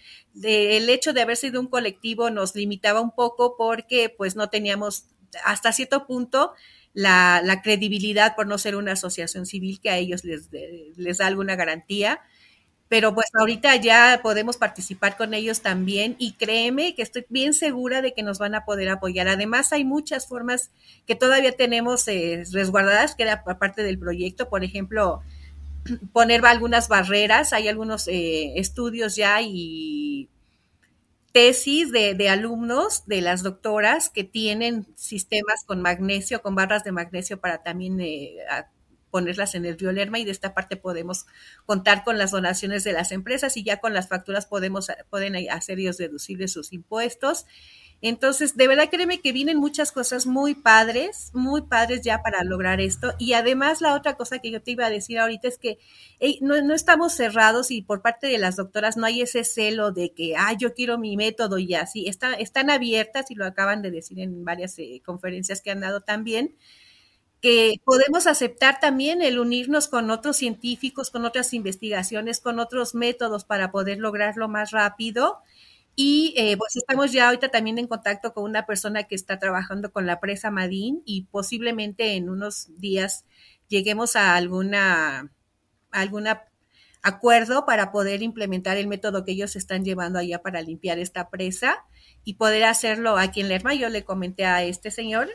[0.43, 5.05] el hecho de haber sido un colectivo nos limitaba un poco porque pues no teníamos
[5.45, 6.53] hasta cierto punto
[6.95, 10.49] la, credibilidad por no ser una asociación civil que a ellos les,
[10.97, 12.21] les da alguna garantía
[12.93, 18.03] pero pues ahorita ya podemos participar con ellos también y créeme que estoy bien segura
[18.03, 19.29] de que nos van a poder apoyar.
[19.29, 20.71] Además, hay muchas formas
[21.07, 25.23] que todavía tenemos eh, resguardadas, que era parte del proyecto, por ejemplo,
[26.13, 30.29] poner algunas barreras, hay algunos eh, estudios ya y
[31.33, 36.93] tesis de, de, alumnos de las doctoras que tienen sistemas con magnesio, con barras de
[36.93, 38.37] magnesio para también eh,
[39.13, 41.27] ponerlas en el río Lerma y de esta parte podemos
[41.67, 45.79] contar con las donaciones de las empresas y ya con las facturas podemos pueden hacer
[45.79, 47.45] ellos deducibles sus impuestos.
[48.05, 52.81] Entonces, de verdad créeme que vienen muchas cosas muy padres, muy padres ya para lograr
[52.81, 53.15] esto.
[53.19, 55.79] Y además la otra cosa que yo te iba a decir ahorita es que
[56.41, 60.13] no, no, estamos cerrados y por parte de las doctoras no hay ese celo de
[60.15, 62.09] que, ah, yo quiero mi método y así.
[62.09, 66.01] Está, están abiertas y lo acaban de decir en varias eh, conferencias que han dado
[66.01, 66.57] también
[67.43, 73.45] que podemos aceptar también el unirnos con otros científicos, con otras investigaciones, con otros métodos
[73.45, 75.41] para poder lograrlo más rápido.
[75.97, 79.93] Y eh, pues estamos ya ahorita también en contacto con una persona que está trabajando
[79.93, 83.25] con la presa Madín y posiblemente en unos días
[83.69, 85.33] lleguemos a alguna,
[85.91, 86.45] alguna
[87.03, 91.85] acuerdo para poder implementar el método que ellos están llevando allá para limpiar esta presa
[92.25, 93.75] y poder hacerlo aquí en Lerma.
[93.75, 95.29] Yo le comenté a este señor,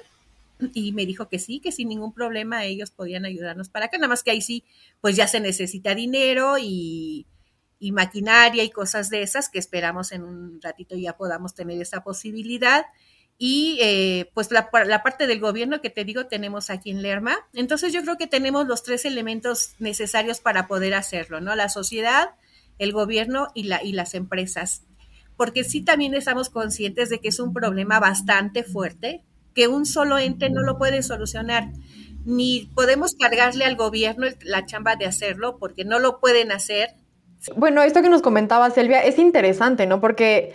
[0.73, 4.09] y me dijo que sí, que sin ningún problema ellos podían ayudarnos para acá, nada
[4.09, 4.63] más que ahí sí,
[5.01, 7.27] pues ya se necesita dinero y,
[7.91, 12.85] maquinaria y cosas de esas que esperamos en un ratito ya podamos tener esa posibilidad.
[13.37, 17.37] Y eh, pues la, la, parte del gobierno que te digo tenemos aquí en Lerma.
[17.53, 21.55] Entonces yo creo que tenemos los tres elementos necesarios para poder hacerlo, ¿no?
[21.55, 22.31] La sociedad,
[22.79, 24.81] el gobierno y, la, y las empresas.
[25.35, 29.23] Porque sí también estamos conscientes de que es un problema bastante fuerte,
[29.57, 31.71] que un solo ente no lo puede solucionar.
[32.25, 36.89] Ni podemos cargarle al gobierno la chamba de hacerlo porque no lo pueden hacer.
[37.55, 39.99] Bueno, esto que nos comentaba Silvia es interesante, ¿no?
[39.99, 40.53] Porque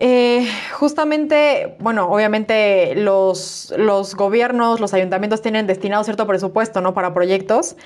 [0.00, 6.94] eh, justamente, bueno, obviamente los, los, gobiernos, los ayuntamientos tienen destinado cierto presupuesto, ¿no?
[6.94, 7.76] Para proyectos,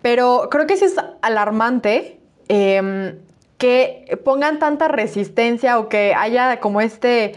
[0.00, 3.18] pero creo que sí es alarmante em,
[3.58, 7.34] que pongan tanta resistencia o que haya como este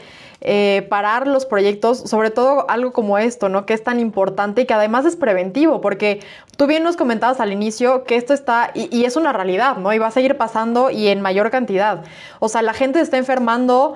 [0.47, 3.65] eh, parar los proyectos, sobre todo algo como esto, ¿no?
[3.65, 6.19] Que es tan importante y que además es preventivo, porque
[6.55, 9.91] tú bien nos comentabas al inicio que esto está, y, y es una realidad, ¿no?
[9.91, 12.03] Y va a seguir pasando y en mayor cantidad.
[12.39, 13.95] O sea, la gente está enfermando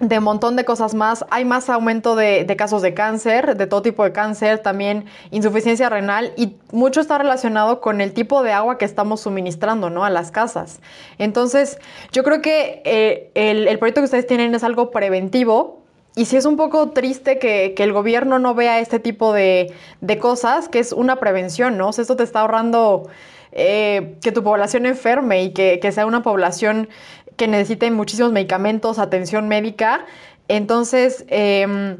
[0.00, 1.24] de un montón de cosas más.
[1.30, 6.32] Hay más aumento de, casos de cáncer, de todo tipo de cáncer, también insuficiencia renal
[6.36, 10.04] y mucho está relacionado con el tipo de agua que estamos suministrando ¿no?
[10.04, 10.80] a las casas.
[11.18, 11.78] Entonces,
[12.12, 15.82] yo creo que eh, el, proyecto que ustedes tienen es algo preventivo.
[16.18, 19.74] Y sí es un poco triste que, el gobierno no vea este tipo de,
[20.18, 21.88] cosas, que es una prevención, ¿no?
[21.88, 23.06] O sea, esto te está ahorrando
[23.52, 26.88] eh, que tu población enferme y que, que sea una población
[27.36, 30.06] que necesiten muchísimos medicamentos, atención médica.
[30.48, 31.98] Entonces, em,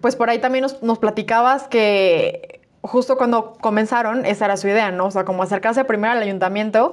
[0.00, 5.06] pues por ahí también nos, platicabas que justo cuando comenzaron, esa era su idea, ¿no?
[5.06, 6.92] O sea, como acercarse primero al ayuntamiento,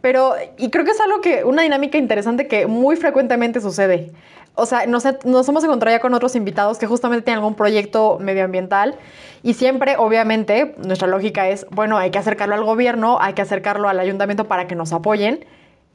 [0.00, 4.12] pero, y creo que es algo que, una dinámica interesante que muy frecuentemente sucede.
[4.54, 8.18] O sea, nos, nos hemos encontrado ya con otros invitados que justamente tienen algún proyecto
[8.20, 8.96] medioambiental
[9.42, 13.88] y siempre, obviamente, nuestra lógica es, bueno, hay que acercarlo al gobierno, hay que acercarlo
[13.88, 15.44] al ayuntamiento para que nos apoyen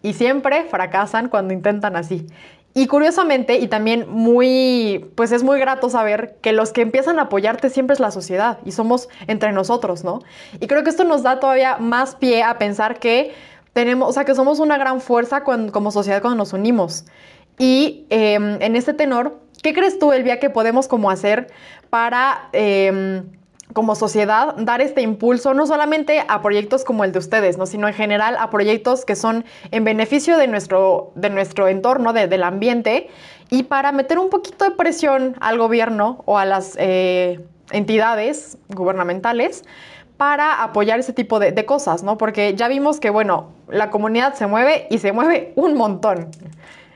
[0.02, 2.28] y siempre fracasan cuando intentan así.
[2.74, 7.24] Y curiosamente, y también muy, pues es muy grato saber que los que empiezan a
[7.24, 10.20] apoyarte siempre es la sociedad y somos entre nosotros, ¿no?
[10.60, 13.34] Y creo que esto nos da todavía más pie a pensar que
[13.74, 17.06] tenemos, o sea, que somos una gran fuerza como sociedad cuando nos unimos.
[17.58, 21.48] Y em, en este tenor, ¿qué crees tú, Elvia, que podemos como hacer
[21.90, 22.50] para...
[22.54, 23.37] Em,
[23.78, 27.68] como sociedad dar este impulso no solamente a proyectos como el de ustedes, ¿no?
[27.68, 32.42] sino en general a proyectos que son en beneficio de nuestro, de nuestro entorno, del
[32.42, 33.08] ambiente,
[33.52, 39.64] y para meter un poquito de presión al gobierno o a las eh, entidades gubernamentales
[40.18, 42.18] para apoyar ese tipo de, cosas, ¿no?
[42.18, 46.32] Porque ya vimos que, bueno, la comunidad se mueve y se mueve un montón.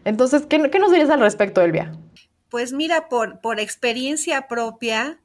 [0.03, 1.91] Entonces, ¿qué, nos dirías al respecto, Elvia?
[2.49, 5.19] Pues mira, por, por experiencia propia,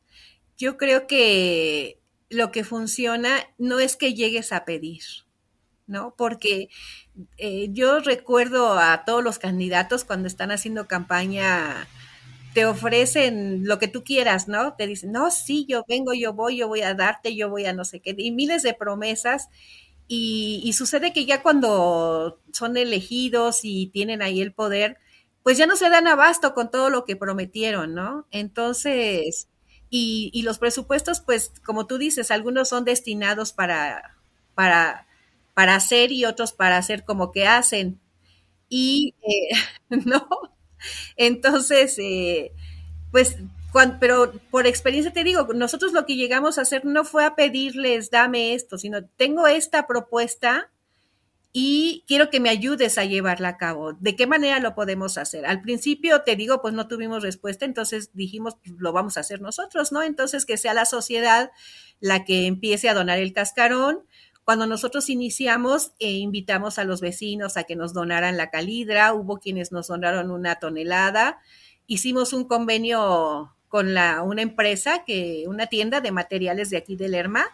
[0.58, 2.00] yo creo que
[2.30, 5.02] lo que funciona no es que llegues a pedir,
[5.86, 6.14] ¿no?
[6.16, 6.68] Porque
[7.38, 11.88] eh, yo recuerdo a todos los candidatos cuando están haciendo campaña,
[12.54, 14.74] te ofrecen lo que tú quieras, ¿no?
[14.74, 17.72] Te dicen, no, sí, yo vengo, yo voy, yo voy a darte, yo voy a
[17.74, 19.48] no sé qué, y miles de promesas.
[20.08, 24.98] Y, y sucede que ya cuando son elegidos y tienen ahí el poder,
[25.42, 28.26] pues ya no se dan abasto con todo lo que prometieron, ¿no?
[28.30, 29.48] Entonces,
[29.98, 34.16] y, los presupuestos, pues, como tú dices, algunos son destinados para,
[34.54, 35.06] para,
[35.54, 38.00] para hacer y otros para hacer como que hacen.
[38.68, 39.56] Y, eh,
[40.06, 40.28] ¿no?
[41.16, 42.52] Entonces, eh,
[43.10, 43.38] pues,
[44.00, 48.10] pero por experiencia te digo, nosotros lo que llegamos a hacer no fue a pedirles,
[48.10, 50.70] dame esto, sino tengo esta propuesta
[51.58, 53.94] y quiero que me ayudes a llevarla a cabo.
[53.94, 55.46] ¿De qué manera lo podemos hacer?
[55.46, 59.40] Al principio, te digo, pues no tuvimos respuesta, entonces dijimos, pues, lo vamos a hacer
[59.40, 60.02] nosotros, ¿no?
[60.02, 61.50] Entonces, que sea la sociedad
[61.98, 64.04] la que empiece a donar el cascarón.
[64.44, 69.38] Cuando nosotros iniciamos, e invitamos a los vecinos a que nos donaran la calidra, hubo
[69.38, 71.38] quienes nos donaron una tonelada,
[71.86, 77.08] hicimos un convenio con la, una empresa, que, una tienda de materiales de aquí de
[77.08, 77.46] Lerma,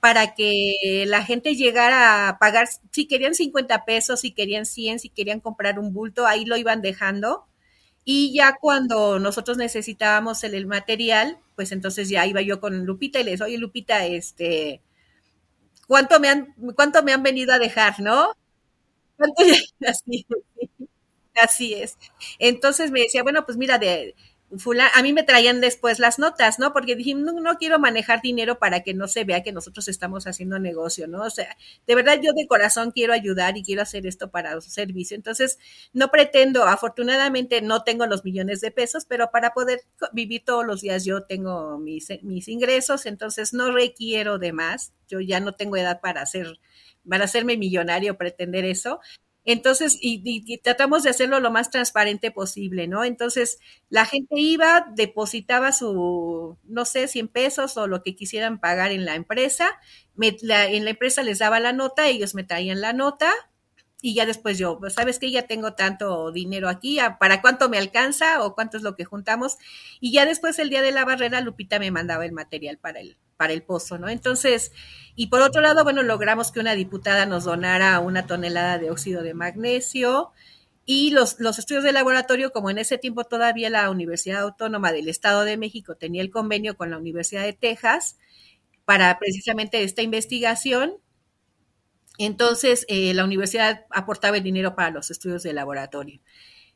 [0.00, 5.10] para que la gente llegara a pagar, si querían 50 pesos, si querían 100, si
[5.10, 7.46] querían comprar un bulto, ahí lo iban dejando.
[8.04, 13.24] Y ya cuando nosotros necesitábamos el, material, pues entonces ya iba yo con Lupita y
[13.24, 14.80] les, oye Lupita, este,
[15.86, 18.32] ¿cuánto me han, cuánto me han venido a dejar, no?
[19.86, 20.26] Así,
[21.34, 21.98] así es.
[22.38, 24.14] Entonces me decía, bueno, pues mira, de,
[24.94, 26.72] a mí me traían después las notas, ¿no?
[26.72, 30.26] Porque dije, no, no, quiero manejar dinero para que no se vea que nosotros estamos
[30.26, 31.22] haciendo negocio, ¿no?
[31.22, 34.70] O sea, de verdad yo de corazón quiero ayudar y quiero hacer esto para su
[34.70, 35.16] servicio.
[35.16, 35.58] Entonces,
[35.92, 39.82] no pretendo, afortunadamente no tengo los millones de pesos, pero para poder
[40.12, 44.92] vivir todos los días yo tengo mis, mis ingresos, entonces no requiero de más.
[45.08, 46.58] Yo ya no tengo edad para hacer,
[47.08, 49.00] para hacerme millonario, pretender eso.
[49.44, 53.04] Entonces, y, tratamos de hacerlo lo más transparente posible, ¿no?
[53.04, 58.92] Entonces, la gente iba, depositaba su, no sé, 100 pesos o lo que quisieran pagar
[58.92, 59.80] en la empresa,
[60.20, 63.32] en la empresa les daba la nota, ellos me traían la nota,
[64.02, 67.78] y ya después yo, pues sabes que ya tengo tanto dinero aquí, ¿para cuánto me
[67.78, 69.58] alcanza o cuánto es lo que juntamos?
[70.00, 73.18] Y ya después el día de la barrera, Lupita me mandaba el material para el,
[73.40, 74.10] para el pozo, ¿no?
[74.10, 74.70] Entonces,
[75.16, 79.22] y por otro lado, bueno, logramos que una diputada nos donara una tonelada de óxido
[79.22, 80.30] de magnesio
[80.84, 85.08] y los, los estudios de laboratorio, como en ese tiempo todavía la Universidad Autónoma del
[85.08, 88.18] Estado de México tenía el convenio con la Universidad de Texas
[88.84, 90.98] para precisamente esta investigación,
[92.18, 96.20] entonces, eh, la universidad aportaba el dinero para los estudios de laboratorio.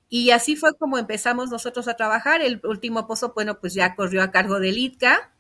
[0.09, 2.43] Y así fue como empezamos nosotros a trabajar.
[2.43, 5.34] El último pozo, bueno, pues ya corrió a cargo del ITCA,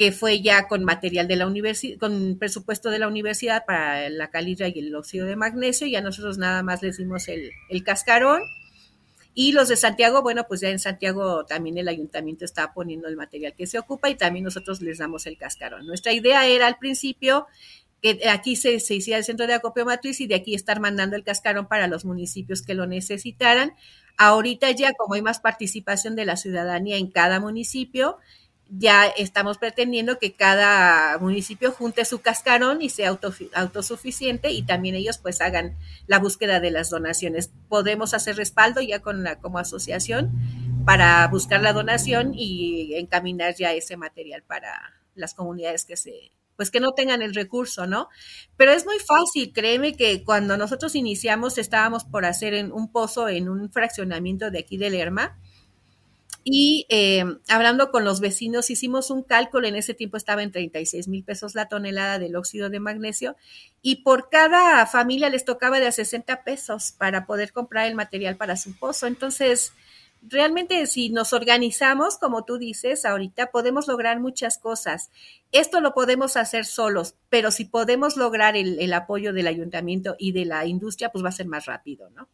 [0.00, 4.30] que fue ya con material de la universidad, con presupuesto de la universidad para la
[4.30, 5.86] calidra y el óxido de magnesio.
[5.86, 8.40] Ya nosotros nada más les dimos el, el cascarón.
[9.34, 13.16] Y los de Santiago, bueno, pues ya en Santiago también el ayuntamiento está poniendo el
[13.18, 15.86] material que se ocupa y también nosotros les damos el cascarón.
[15.86, 17.46] Nuestra idea era al principio
[18.00, 21.14] que aquí se, se, hiciera el centro de acopio matriz y de aquí estar mandando
[21.14, 23.74] el cascarón para los municipios que lo necesitaran.
[24.16, 28.16] Ahorita ya como hay más participación de la ciudadanía en cada municipio,
[28.70, 33.18] ya estamos pretendiendo que cada municipio junte su cascarón y sea
[33.54, 37.50] autosuficiente y también ellos pues hagan la búsqueda de las donaciones.
[37.68, 40.32] Podemos hacer respaldo ya con la como asociación
[40.86, 46.70] para buscar la donación y encaminar ya ese material para las comunidades que se, pues
[46.70, 48.08] que no tengan el recurso, ¿no?
[48.56, 53.28] Pero es muy fácil, créeme que cuando nosotros iniciamos estábamos por hacer en un pozo
[53.28, 55.38] en un fraccionamiento de aquí de Lerma
[56.52, 61.06] y eh, hablando con los vecinos, hicimos un cálculo, en ese tiempo estaba en 36
[61.06, 63.36] mil pesos la tonelada del óxido de magnesio,
[63.82, 68.36] y por cada familia les tocaba de a 60 pesos para poder comprar el material
[68.36, 69.06] para su pozo.
[69.06, 69.72] Entonces,
[70.22, 75.10] realmente si nos organizamos, como tú dices, ahorita podemos lograr muchas cosas.
[75.52, 80.32] Esto lo podemos hacer solos, pero si podemos lograr el, el apoyo del ayuntamiento y
[80.32, 82.28] de la industria, pues va a ser más rápido, ¿no?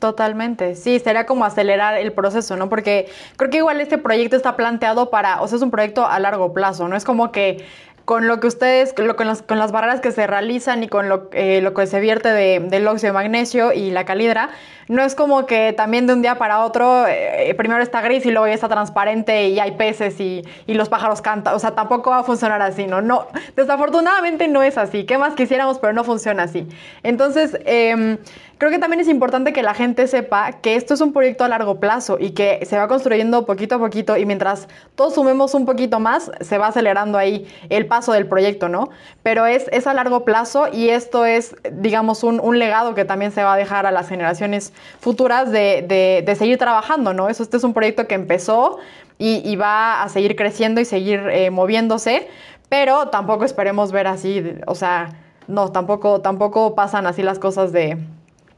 [0.00, 2.68] Totalmente, sí, sería como acelerar el proceso, ¿no?
[2.68, 6.18] Porque creo que igual este proyecto está planteado para, o sea, es un proyecto a
[6.18, 6.96] largo plazo, ¿no?
[6.96, 7.64] Es como que
[8.04, 11.28] con lo que ustedes, con, las, con las barreras que se realizan y con lo,
[11.32, 14.50] eh, lo que se vierte de, del óxido de magnesio y la calidra,
[14.88, 18.32] no es como que también de un día para otro, eh, primero está gris y
[18.32, 21.54] luego ya está transparente y hay peces y, y, los pájaros cantan.
[21.54, 23.00] O sea, tampoco va a funcionar así, ¿no?
[23.00, 25.04] no desafortunadamente no es así.
[25.04, 25.78] ¿Qué más quisiéramos?
[25.78, 26.66] Pero no funciona así.
[27.04, 28.18] Entonces, eh,
[28.60, 31.48] Creo que también es importante que la gente sepa que esto es un proyecto a
[31.48, 35.64] largo plazo y que se va construyendo poquito a poquito y mientras todos sumemos un
[35.64, 38.90] poquito más, se va acelerando ahí el paso del proyecto, ¿no?
[39.22, 43.32] Pero es, es a largo plazo y esto es, digamos, un, un, legado que también
[43.32, 47.30] se va a dejar a las generaciones futuras de, de, de seguir trabajando, ¿no?
[47.30, 48.76] Eso, este es un proyecto que empezó
[49.16, 52.28] y, va a seguir creciendo y seguir eh, moviéndose,
[52.68, 55.14] pero tampoco esperemos ver así, o sea,
[55.48, 57.96] no, tampoco, tampoco pasan así las cosas de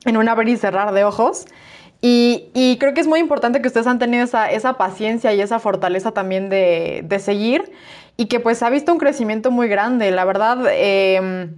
[0.04, 1.46] en un abrir y cerrar de ojos.
[2.00, 5.40] Y, y, creo que es muy importante que ustedes han tenido esa, esa paciencia y
[5.40, 7.70] esa fortaleza también de, de, seguir
[8.16, 10.10] y que pues ha visto un crecimiento muy grande.
[10.10, 11.48] La verdad, eh,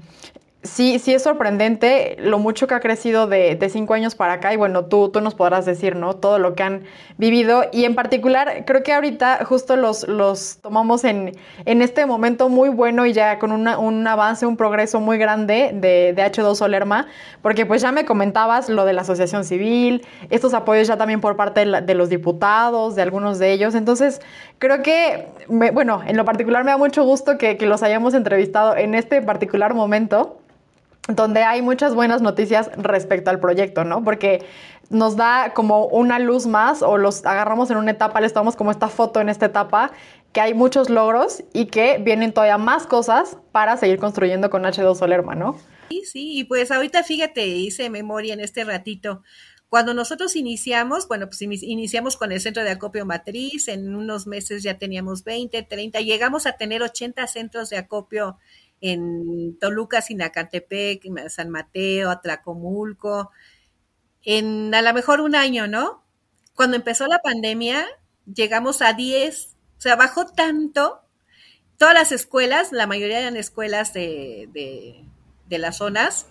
[0.64, 4.52] sí, sí es sorprendente lo mucho que ha crecido de, de, cinco años para acá
[4.52, 6.16] y bueno, tú, tú nos podrás decir, ¿no?
[6.16, 6.84] Todo lo que han
[7.18, 7.64] vivido.
[7.70, 11.36] Y en particular creo que ahorita justo los, los tomamos en,
[11.66, 16.14] en este momento muy bueno y ya con un avance, un progreso muy grande de,
[16.14, 17.06] de H2 Solerma,
[17.42, 21.36] porque pues ya me comentabas lo de la asociación civil, estos apoyos ya también por
[21.36, 24.22] parte de, la, de los diputados, de algunos de ellos, entonces
[24.58, 28.14] creo que, me, bueno, en lo particular me da mucho gusto que, que los hayamos
[28.14, 30.38] entrevistado en este particular momento
[31.08, 34.02] donde hay muchas buenas noticias respecto al proyecto, ¿no?
[34.02, 34.44] Porque
[34.90, 38.70] nos da como una luz más o los agarramos en una etapa, les tomamos como
[38.70, 39.92] esta foto en esta etapa,
[40.32, 44.96] que hay muchos logros y que vienen todavía más cosas para seguir construyendo con H2
[44.96, 45.56] Solerma, ¿no?
[45.90, 49.22] Sí, sí, y pues ahorita fíjate, hice memoria en este ratito.
[49.68, 54.62] Cuando nosotros iniciamos, bueno, pues iniciamos con el centro de acopio matriz, en unos meses
[54.62, 58.38] ya teníamos 20, 30, llegamos a tener 80 centros de acopio
[58.84, 63.30] en Toluca, Sinacantepec, San Mateo, Atlacomulco,
[64.24, 66.04] en a lo mejor un año, ¿no?
[66.54, 67.86] Cuando empezó la pandemia,
[68.26, 71.00] llegamos a 10, o sea, bajó tanto.
[71.78, 75.04] Todas las escuelas, la mayoría eran escuelas de, de,
[75.48, 76.26] de las zonas,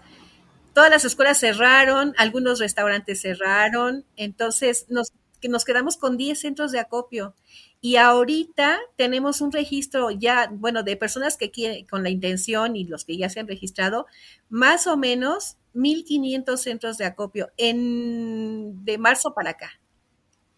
[0.74, 5.12] todas las escuelas cerraron, algunos restaurantes cerraron, entonces nos,
[5.44, 7.36] nos quedamos con 10 centros de acopio
[7.84, 12.86] y ahorita tenemos un registro ya, bueno, de personas que quieren, con la intención y
[12.86, 14.08] los que ya se han registrado,
[14.50, 19.72] más o menos 1.500 centros de acopio en, de marzo para acá.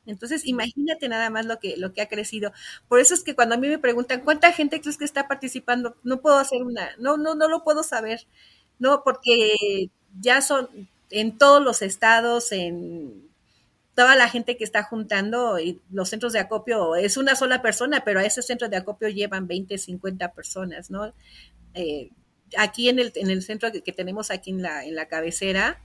[0.06, 2.52] Entonces, imagínate nada más lo que, lo que ha crecido.
[2.88, 5.98] Por eso es que cuando a mí me preguntan, ¿cuánta gente crees que está participando?
[6.04, 8.28] No puedo hacer una, no, no, no lo puedo saber,
[8.80, 9.90] no, porque
[10.22, 10.70] ya son
[11.10, 13.25] en todos los estados, en
[13.96, 18.04] toda la gente que está juntando y los centros de acopio es una sola persona,
[18.04, 21.14] pero a ese centro de acopio llevan 20, 50 personas, ¿no?
[21.74, 22.12] Eh,
[22.58, 25.82] aquí en el, en el centro que, tenemos aquí en la, en la cabecera,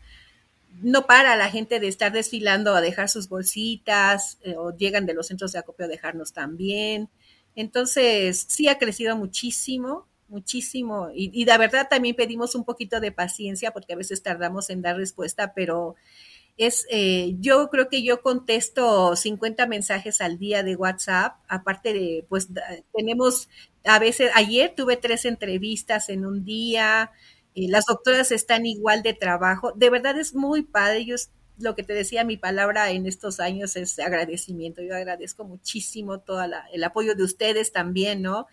[0.82, 5.14] no para la gente de estar desfilando a dejar sus bolsitas eh, o llegan de
[5.14, 7.08] los centros de acopio a dejarnos también.
[7.54, 11.10] Entonces, sí ha crecido muchísimo, muchísimo.
[11.14, 14.82] Y, y la verdad también pedimos un poquito de paciencia porque a veces tardamos en
[14.82, 15.96] dar respuesta, pero
[16.56, 22.26] es, eh, yo creo que yo contesto 50 mensajes al día de WhatsApp, aparte de,
[22.28, 22.48] pues
[22.94, 23.48] tenemos,
[23.84, 27.12] a veces, ayer tuve tres entrevistas en un día,
[27.54, 31.16] eh, las doctoras están igual de trabajo, de verdad es muy padre, yo
[31.58, 36.42] lo que te decía, mi palabra en estos años es agradecimiento, yo agradezco muchísimo todo
[36.72, 38.46] el apoyo de ustedes también, ¿no?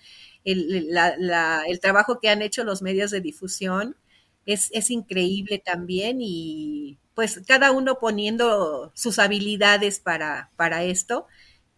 [0.44, 0.90] El,
[1.68, 3.96] el trabajo que han hecho los medios de difusión
[4.46, 11.26] es, es increíble también y pues cada uno poniendo sus habilidades para, para esto,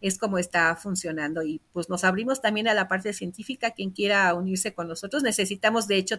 [0.02, 1.42] es como está funcionando.
[1.42, 5.22] Y pues nos abrimos también a la parte científica, quien quiera unirse con nosotros.
[5.22, 6.16] Necesitamos, de hecho,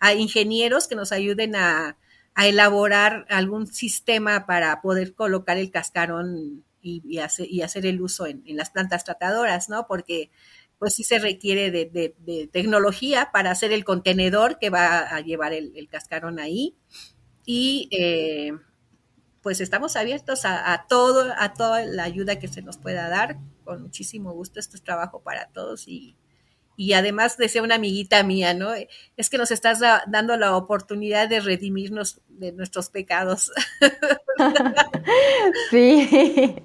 [0.00, 1.96] a, ingenieros que nos ayuden a,
[2.36, 8.56] elaborar algún sistema para poder colocar el cascarón y, y, hacer, el uso en, en,
[8.56, 9.86] las plantas tratadoras, ¿no?
[9.86, 10.32] Porque
[10.82, 15.88] pues sí se requiere de, tecnología para hacer el contenedor que va a llevar el,
[15.88, 16.74] cascarón ahí.
[17.44, 18.52] Y eh,
[19.42, 23.38] pues estamos abiertos a, todo, a toda la ayuda que se nos pueda dar.
[23.64, 26.16] Con muchísimo gusto, esto es trabajo para todos y,
[26.76, 28.70] y además decía una amiguita mía, ¿no?
[29.16, 33.52] Es que nos estás dando la oportunidad de redimirnos de nuestros pecados.
[35.70, 36.56] Sí,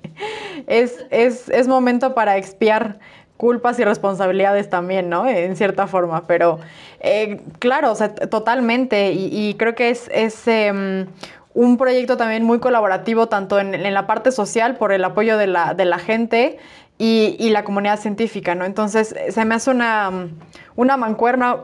[0.67, 2.99] es, es, es momento para expiar
[3.37, 5.27] culpas y responsabilidades también, ¿no?
[5.27, 6.59] En cierta forma, pero
[6.99, 11.05] eh, claro, o sea, totalmente, y, creo que es, es em,
[11.53, 15.75] un proyecto también muy colaborativo, tanto en, la parte social, por el apoyo de la,
[15.75, 16.57] de la gente,
[16.97, 18.65] y, la comunidad científica, ¿no?
[18.65, 20.29] Entonces, se me hace una,
[20.75, 21.57] una mancuerna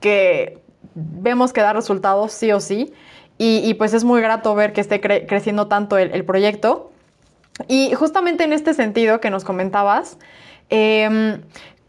[0.00, 0.58] que
[0.94, 2.92] vemos que da resultados sí o sí,
[3.38, 6.90] y, pues es muy grato ver que esté creciendo tanto el proyecto.
[7.68, 10.18] Y justamente en este sentido que nos comentabas,
[10.70, 11.42] Em,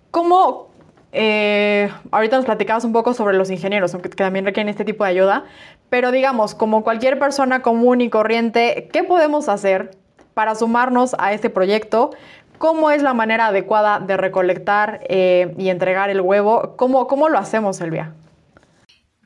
[0.10, 0.72] ¿Cómo,
[1.14, 5.12] eh, ahorita nos platicabas un poco sobre los ingenieros, que también requieren este tipo de
[5.12, 5.46] ayuda,
[5.90, 9.92] pero digamos, como cualquier persona común y corriente, ¿qué podemos hacer
[10.34, 12.10] para sumarnos a este proyecto?
[12.58, 16.76] ¿Cómo es la manera adecuada de recolectar eh, y entregar el huevo?
[16.78, 18.14] ¿Cómo, cómo lo hacemos, Elvia?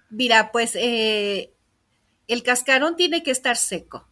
[0.09, 1.53] Mira, pues eh,
[2.27, 4.07] el cascarón tiene que estar seco.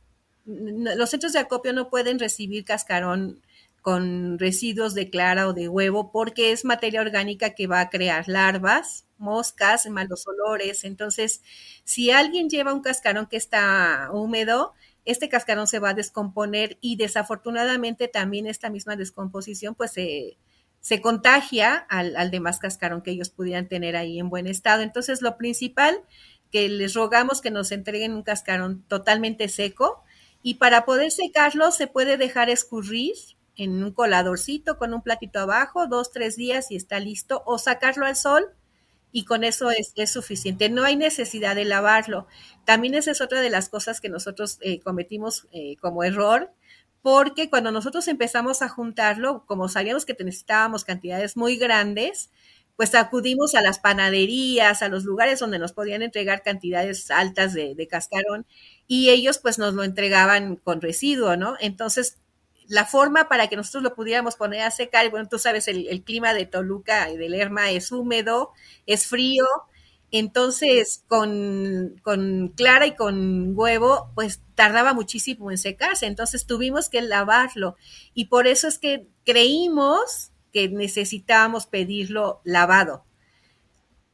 [0.45, 3.41] Los centros de acopio no pueden recibir cascarón
[3.83, 8.29] con residuos de clara o de huevo porque es materia orgánica que va a crear
[8.29, 10.85] larvas, moscas, malos olores.
[10.85, 11.41] Entonces,
[11.83, 14.73] si alguien lleva un cascarón que está húmedo,
[15.03, 20.37] este cascarón se va a descomponer y desafortunadamente también esta misma descomposición pues se,
[20.79, 24.81] se contagia al, al, demás cascarón que ellos pudieran tener ahí en buen estado.
[24.81, 25.99] Entonces, lo principal
[26.51, 30.05] que les rogamos que nos entreguen un cascarón totalmente seco
[30.41, 33.15] y para poder secarlo se puede dejar escurrir
[33.55, 38.05] en un coladorcito con un platito abajo, dos, tres días y está listo, o sacarlo
[38.05, 38.49] al sol
[39.11, 40.69] y con eso es, suficiente.
[40.69, 42.27] No hay necesidad de lavarlo.
[42.65, 46.51] También esa es otra de las cosas que nosotros eh, cometimos eh, como error,
[47.03, 52.31] porque cuando nosotros empezamos a juntarlo, como sabíamos que necesitábamos cantidades muy grandes,
[52.75, 57.75] pues acudimos a las panaderías, a los lugares donde nos podían entregar cantidades altas de,
[57.75, 58.47] de cascarón
[58.87, 61.55] y ellos pues nos lo entregaban con residuo, ¿no?
[61.59, 62.17] Entonces
[62.67, 66.33] la forma para que nosotros lo pudiéramos poner a secar, bueno, tú sabes, el, clima
[66.33, 68.51] de Toluca y de Lerma es húmedo,
[68.85, 69.45] es frío,
[70.11, 77.01] entonces con, con, clara y con huevo, pues tardaba muchísimo en secarse, entonces tuvimos que
[77.01, 77.75] lavarlo
[78.13, 83.05] y por eso es que creímos que necesitábamos pedirlo lavado.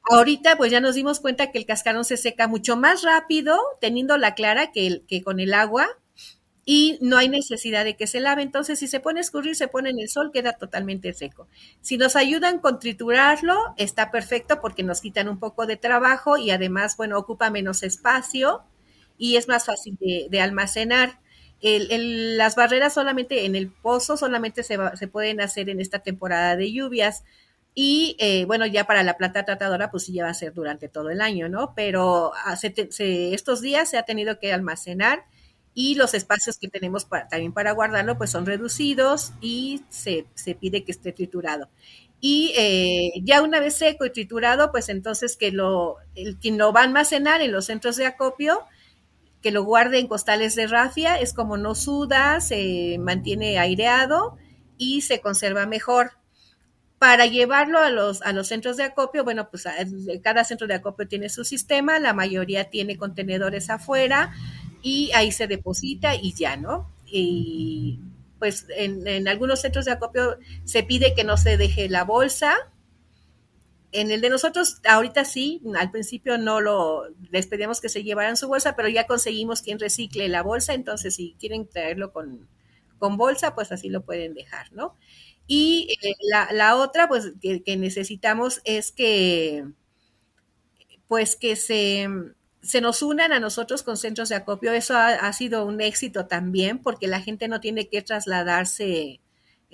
[0.09, 4.17] Ahorita pues ya nos dimos cuenta que el cascarón se seca mucho más rápido teniendo
[4.17, 5.87] la clara que, el, que con el agua
[6.71, 8.43] y no hay necesidad de que se lave.
[8.43, 11.47] Entonces, si se pone a escurrir, se pone en el sol, queda totalmente seco.
[11.81, 16.51] Si nos ayudan con triturarlo, está perfecto porque nos quitan un poco de trabajo y
[16.51, 18.61] además, bueno, ocupa menos espacio
[19.17, 21.19] y es más fácil de, almacenar.
[21.59, 26.71] las barreras solamente en el pozo solamente se, se, pueden hacer en esta temporada de
[26.71, 27.23] lluvias.
[27.73, 30.87] Y eh, bueno, ya para la planta tratadora, pues sí, ya va a ser durante
[30.87, 31.73] todo el año, ¿no?
[31.75, 32.31] Pero
[32.99, 35.25] estos días se ha tenido que almacenar
[35.73, 40.25] y los espacios que tenemos para, también para guardarlo pues son reducidos y se,
[40.59, 41.69] pide que esté triturado.
[42.21, 46.73] Y eh, ya una vez seco y triturado, pues entonces que lo, el, quien lo
[46.73, 48.65] va a almacenar en los centros de acopio,
[49.41, 54.37] que lo guarde en costales de rafia, es como no suda, se mantiene aireado
[54.77, 56.11] y se conserva mejor.
[56.97, 59.65] Para llevarlo a los, a los centros de acopio, bueno, pues
[60.21, 64.33] cada centro de acopio tiene su sistema, la mayoría tiene contenedores afuera,
[64.81, 66.89] y ahí se deposita y ya, ¿no?
[67.05, 67.99] Y
[68.39, 72.55] pues en, algunos centros de acopio se pide que no se deje la bolsa.
[73.91, 78.37] En el de nosotros, ahorita sí, al principio no lo, les pedíamos que se llevaran
[78.37, 82.47] su bolsa, pero ya conseguimos quien recicle la bolsa, entonces si quieren traerlo con,
[82.99, 84.95] bolsa, pues así lo pueden dejar, ¿no?
[85.47, 86.13] Y eh,
[86.51, 89.65] la, otra, pues, que necesitamos es que,
[91.07, 92.07] pues, que se,
[92.61, 94.73] se nos unan a nosotros con centros de acopio.
[94.73, 99.21] Eso ha, sido un éxito también porque la gente no tiene que trasladarse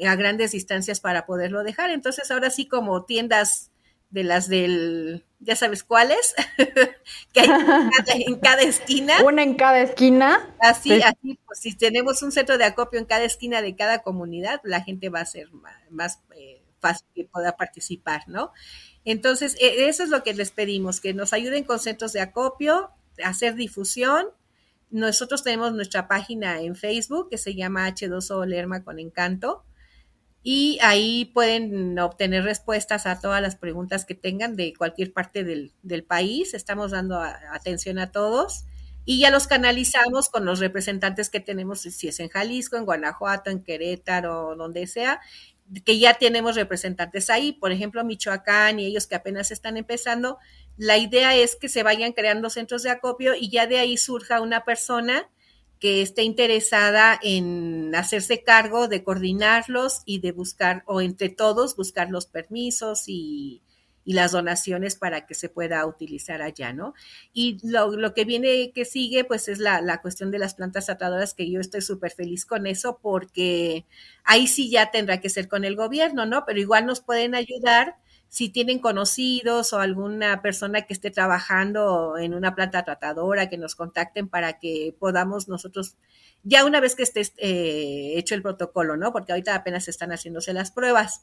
[0.06, 1.90] a grandes distancias para poderlo dejar.
[1.90, 3.72] Entonces ahora sí como tiendas
[4.10, 6.36] de las del, ya sabes cuáles,
[7.34, 9.16] que hay en cada, esquina.
[9.24, 10.56] Una en cada esquina.
[10.60, 14.62] Así, así, pues si tenemos un centro de acopio en cada esquina de cada comunidad,
[14.64, 15.50] la gente va a ser
[15.90, 18.52] más, eh, fácil que pueda participar, ¿no?
[19.06, 22.90] Entonces, e, eso es lo que les pedimos, que nos ayuden con centros de acopio,
[23.24, 24.26] hacer difusión.
[24.90, 29.64] Nosotros tenemos nuestra página en Facebook que se llama H2O Lerma con Encanto.
[30.48, 36.04] y ahí pueden obtener respuestas a todas las preguntas que tengan de cualquier parte del,
[36.08, 36.54] país.
[36.54, 38.66] Estamos dando atención a todos
[39.06, 43.50] y ya los canalizamos con los representantes que tenemos, si es en Jalisco, en Guanajuato,
[43.50, 45.20] en Querétaro, donde sea,
[45.84, 50.38] que ya tenemos representantes ahí, por ejemplo, Michoacán y ellos que apenas están empezando.
[50.78, 54.42] La idea es que se vayan creando centros de acopio y ya de ahí surja
[54.42, 55.30] una persona
[55.80, 62.10] que esté interesada en hacerse cargo de coordinarlos y de buscar, o entre todos, buscar
[62.10, 63.62] los permisos y,
[64.14, 66.94] las donaciones para que se pueda utilizar allá, ¿no?
[67.34, 71.34] Y lo, que viene, que sigue, pues es la, la cuestión de las plantas tratadoras,
[71.34, 73.86] que yo estoy súper feliz con eso, porque
[74.24, 76.46] ahí sí ya tendrá que ser con el gobierno, ¿no?
[76.46, 77.96] Pero igual nos pueden ayudar
[78.36, 83.76] si tienen conocidos o alguna persona que esté trabajando en una planta tratadora, que nos
[83.76, 85.96] contacten para que podamos nosotros,
[86.44, 89.14] ya una vez que esté eh, hecho el protocolo, ¿no?
[89.14, 91.22] Porque ahorita apenas están haciéndose las pruebas,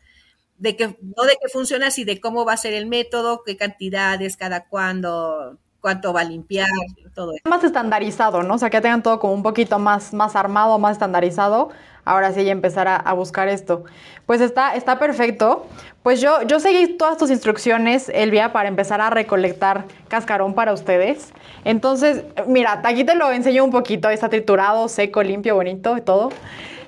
[0.62, 3.56] de que, no de que funciona, sino de cómo va a ser el método, qué
[3.56, 6.68] cantidades, cada cuándo, cuánto va a limpiar,
[7.14, 7.42] todo eso.
[7.48, 8.54] Más estandarizado, ¿no?
[8.54, 11.70] O sea, que tengan todo como un poquito más, más armado, más estandarizado
[12.04, 13.84] ahora sí ya empezar a, buscar esto.
[14.26, 15.66] Pues está, está perfecto.
[16.02, 21.32] Pues yo, yo seguí todas tus instrucciones, Elvia, para empezar a recolectar cascarón para ustedes.
[21.64, 24.10] Entonces, mira, aquí te lo enseño un poquito.
[24.10, 26.30] Está triturado, seco, limpio, bonito y todo.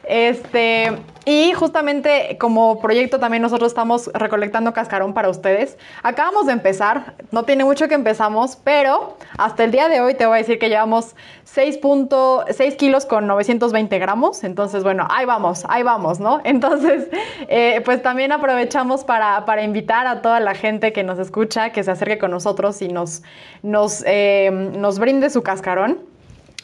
[0.06, 0.92] Este,
[1.24, 5.78] y justamente como proyecto también nosotros estamos recolectando cascarón para ustedes.
[6.02, 10.26] Acabamos de empezar, no tiene mucho que empezamos, pero hasta el día de hoy te
[10.26, 11.16] voy a decir que llevamos
[11.54, 14.44] 6.6 kilos con 920 gramos.
[14.44, 16.40] Entonces, bueno, ahí vamos, ahí vamos, ¿no?
[16.44, 17.08] Entonces,
[17.48, 21.82] eh, pues también aprovechamos para, para, invitar a toda la gente que nos escucha, que
[21.82, 23.22] se acerque con nosotros y nos,
[23.62, 26.13] nos, eh, nos brinde su cascarón.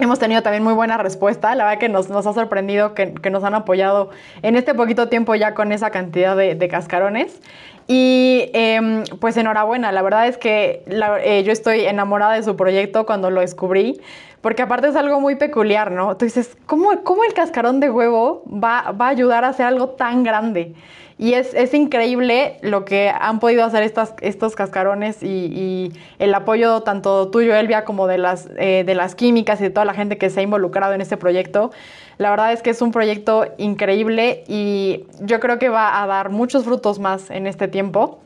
[0.01, 3.55] Hemos tenido también muy buena respuesta, la verdad que nos, ha sorprendido que, nos han
[3.55, 4.09] apoyado
[4.41, 7.43] en este poquito tiempo ya con esa cantidad de, cascarones.
[7.87, 13.05] Y em, pues enhorabuena, la verdad es que eh, yo estoy enamorada de su proyecto
[13.05, 14.01] cuando lo descubrí,
[14.41, 16.17] porque aparte es algo muy peculiar, ¿no?
[16.17, 20.75] Tú dices, ¿cómo, el cascarón de huevo va a ayudar a hacer algo tan grande?
[21.21, 27.29] Y es, increíble lo que han podido hacer estas, estos cascarones y, el apoyo tanto
[27.29, 30.31] tuyo, Elvia, como de las, eh, de las químicas y de toda la gente que
[30.31, 31.73] se ha involucrado en este proyecto.
[32.17, 36.31] La verdad es que es un proyecto increíble y yo creo que va a dar
[36.31, 38.21] muchos frutos más en este tiempo.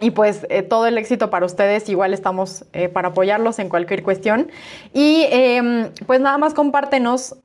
[0.00, 4.02] Y pues eh, todo el éxito para ustedes, igual estamos eh, para apoyarlos en cualquier
[4.02, 4.50] cuestión.
[4.94, 7.36] Y em, pues nada más compártenos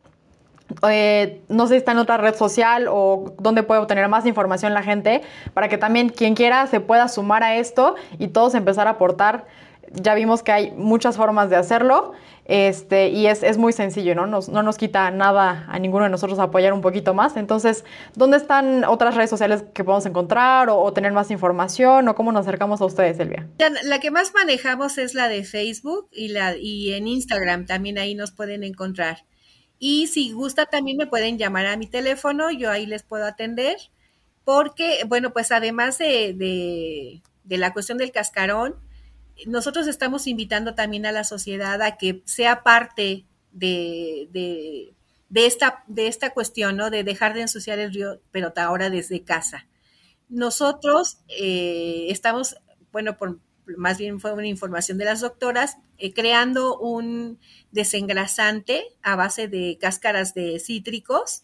[0.89, 4.73] eh, no sé si está en otra red social o dónde puede obtener más información
[4.73, 5.21] la gente,
[5.53, 9.45] para que también quien quiera se pueda sumar a esto y todos empezar a aportar.
[9.93, 12.13] Ya vimos que hay muchas formas de hacerlo
[12.47, 14.25] este, y es, muy sencillo, ¿no?
[14.25, 17.35] Nos, no nos quita nada a ninguno de nosotros apoyar un poquito más.
[17.35, 17.83] Entonces,
[18.15, 22.47] ¿dónde están otras redes sociales que podemos encontrar o, tener más información o cómo nos
[22.47, 23.47] acercamos a ustedes, Silvia?
[23.83, 28.15] La, que más manejamos es la de Facebook y, la, y en Instagram también ahí
[28.15, 29.25] nos pueden encontrar.
[29.79, 33.77] Y si gusta también me pueden llamar a mi teléfono, yo ahí les puedo atender,
[34.43, 38.75] porque, bueno, pues además de, la cuestión del cascarón,
[39.45, 44.29] nosotros estamos invitando también a la sociedad a que sea parte de,
[45.29, 46.89] de, esta, de esta cuestión, ¿no?
[46.89, 49.67] De dejar de ensuciar el río, pero ahora desde casa.
[50.29, 52.57] Nosotros eh, estamos,
[52.91, 53.39] bueno, por,
[53.77, 57.39] más bien fue una información de las doctoras, eh, creando un
[57.71, 61.43] desengrasante a base de cáscaras de cítricos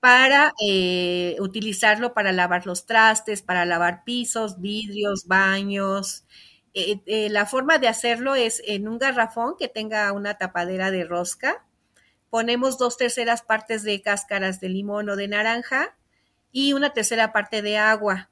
[0.00, 6.24] para eh, utilizarlo para lavar los trastes, para lavar pisos, vidrios, baños.
[6.74, 11.64] Eh, la forma de hacerlo es en un garrafón que tenga una tapadera de rosca.
[12.30, 15.96] Ponemos dos terceras partes de cáscaras de limón o de naranja
[16.52, 18.30] y una tercera parte de agua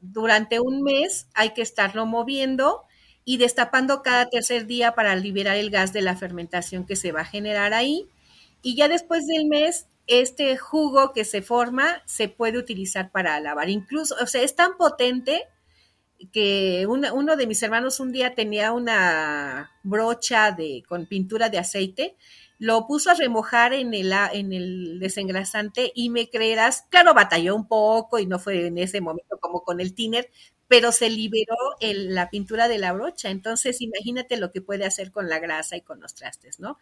[0.00, 2.82] durante un mes hay que estarlo moviendo
[3.24, 7.22] y destapando cada tercer día para liberar el gas de la fermentación que se va
[7.22, 8.06] a generar ahí.
[8.62, 13.68] Y ya después del mes, este jugo que se forma se puede utilizar para lavar.
[13.68, 15.42] Incluso, o sea, es tan potente
[16.32, 22.16] que uno de mis hermanos un día tenía una brocha de, con pintura de aceite
[22.58, 27.68] lo puso a remojar en el, en el desengrasante y me creerás, claro, batalló un
[27.68, 30.30] poco y no fue en ese momento como con el tiner,
[30.68, 33.30] pero se liberó la pintura de la brocha.
[33.30, 36.78] Entonces, imagínate lo que puede hacer con la grasa y con los trastes, ¿no?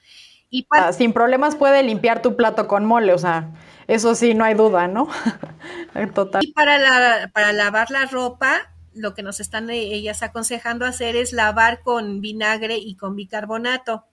[0.48, 0.66] Y
[0.96, 3.50] Sin problemas puede limpiar tu plato con mole, o sea,
[3.88, 5.08] eso sí, no hay duda, ¿no?
[6.14, 6.42] Total.
[6.44, 11.16] Y para, la, para lavar la ropa, lo que nos están eh, ellas aconsejando hacer
[11.16, 14.04] es lavar con vinagre y con bicarbonato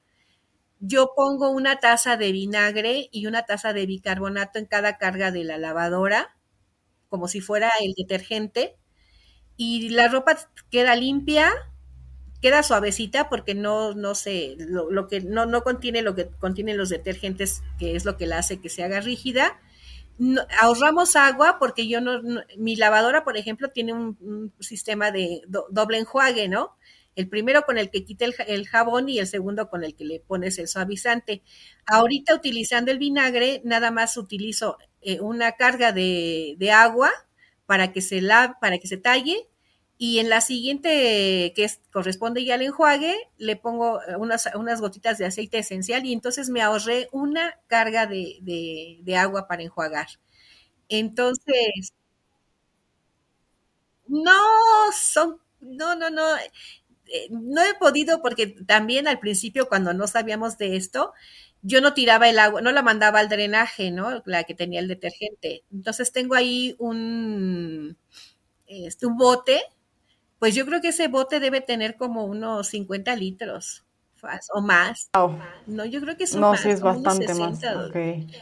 [0.81, 5.45] yo pongo una taza de vinagre y una taza de bicarbonato en cada carga de
[5.45, 6.35] la lavadora
[7.11, 8.77] como si fuera el detergente,
[9.57, 10.37] y la ropa
[10.71, 11.51] queda limpia,
[12.41, 16.87] queda suavecita porque no, no sé, lo, que no, no, contiene lo que contienen los
[16.87, 19.59] detergentes, que es lo que la hace que se haga rígida.
[20.61, 22.21] ahorramos agua porque yo no,
[22.57, 26.77] mi lavadora, por ejemplo, tiene un, sistema de doble enjuague, ¿no?
[27.21, 30.19] El primero con el que quita el, jabón y el segundo con el que le
[30.19, 31.41] pones el suavizante.
[31.85, 37.11] Ahorita utilizando el vinagre, nada más utilizo eh, una carga de, de agua
[37.65, 39.47] para que se la, para que se talle
[40.03, 45.27] y en la siguiente, que corresponde ya al enjuague, le pongo eh, unas, gotitas de
[45.27, 50.07] aceite esencial y entonces me ahorré una carga de, agua para enjuagar.
[50.89, 51.93] Entonces,
[54.07, 54.33] no,
[54.99, 56.25] son, no, no, no,
[57.13, 61.13] eh, no he podido porque también al principio cuando no sabíamos de esto,
[61.61, 64.23] yo no tiraba el agua, no la mandaba al drenaje, ¿no?
[64.25, 65.63] La que tenía el detergente.
[65.71, 67.97] Entonces tengo ahí un,
[68.67, 69.61] este, un bote
[70.39, 73.83] pues yo creo que ese bote debe tener como unos 50 litros
[74.53, 75.09] o más.
[75.67, 77.59] No, yo creo que son no, sí es bastante más.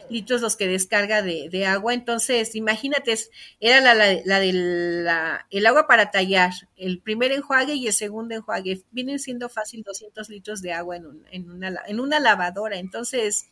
[0.08, 1.94] litros los que descarga de, agua.
[1.94, 3.14] Entonces, imagínate,
[3.60, 5.06] era la, la, del
[5.50, 8.82] el agua para tallar, el primer enjuague y el segundo enjuague.
[8.90, 12.76] Vienen siendo fácil 200 litros de agua en, en, una, en una lavadora.
[12.76, 13.50] Entonces,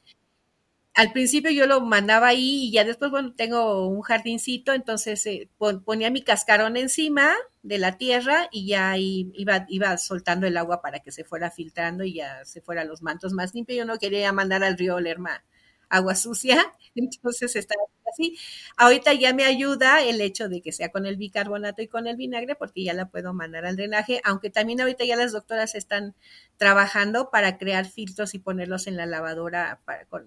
[0.99, 5.49] al principio yo lo mandaba ahí y ya después, bueno, tengo un jardincito, entonces eh,
[5.84, 10.82] ponía mi cascarón encima de la tierra y ya ahí iba, iba soltando el agua
[10.82, 13.78] para que se fuera filtrando y ya se fueran los mantos más limpios.
[13.78, 15.44] Yo no quería mandar al río Lerma
[15.89, 17.74] agua sucia, entonces está
[18.12, 18.39] así.
[18.76, 22.16] Ahorita ya me ayuda el hecho de que sea con el bicarbonato y con el
[22.16, 26.14] vinagre, porque ya la puedo mandar al drenaje, aunque también ahorita ya las doctoras están
[26.57, 29.80] trabajando para crear filtros y ponerlos en la lavadora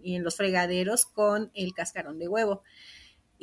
[0.03, 2.63] y en los fregaderos con el cascarón de huevo.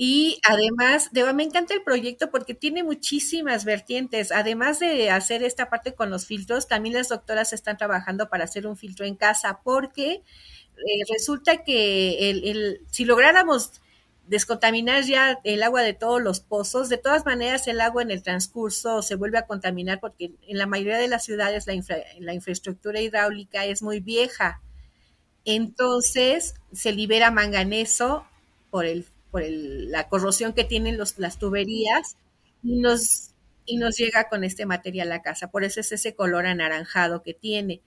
[0.01, 4.31] Y además, de, me encanta el proyecto porque tiene muchísimas vertientes.
[4.31, 8.69] Además de hacer esta parte con los filtros, también las doctoras están trabajando para hacer
[8.69, 10.23] un filtro en casa porque
[10.87, 13.81] eh, resulta que el, si lográramos
[14.27, 18.23] descontaminar ya el agua de todos los pozos, de todas maneras el agua en el
[18.23, 21.75] transcurso se vuelve a contaminar porque en la mayoría de las ciudades la,
[22.19, 24.61] la infraestructura hidráulica es muy vieja.
[25.45, 28.27] Entonces se libera manganeso
[28.71, 32.17] por, el, por la corrosión que tienen los, las tuberías
[32.63, 33.31] y nos,
[33.65, 35.51] y nos llega con este material a casa.
[35.51, 37.81] Por eso es ese color anaranjado que tiene.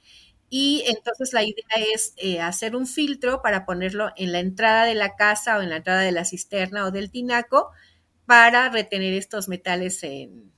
[0.53, 1.63] Y entonces la idea
[1.95, 5.69] es eh, hacer un filtro para ponerlo en la entrada de la casa o en
[5.69, 7.71] la entrada de la cisterna o del tinaco
[8.25, 10.51] para retener estos metales en,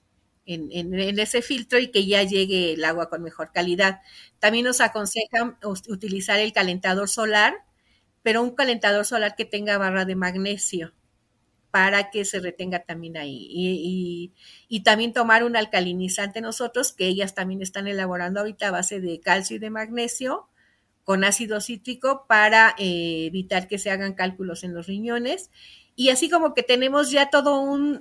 [0.46, 4.02] ese filtro y que ya llegue el agua con mejor calidad.
[4.40, 7.54] También nos aconsejan utilizar el calentador solar,
[8.24, 10.94] pero un calentador solar que tenga barra de magnesio
[11.74, 14.32] para que se retenga también ahí.
[14.70, 19.20] Y, también tomar un alcalinizante nosotros, que ellas también están elaborando ahorita a base de
[19.20, 20.48] calcio y de magnesio
[21.04, 25.50] con ácido cítrico para eh, evitar que se hagan cálculos en los riñones.
[25.96, 28.00] Y así como que tenemos ya todo un,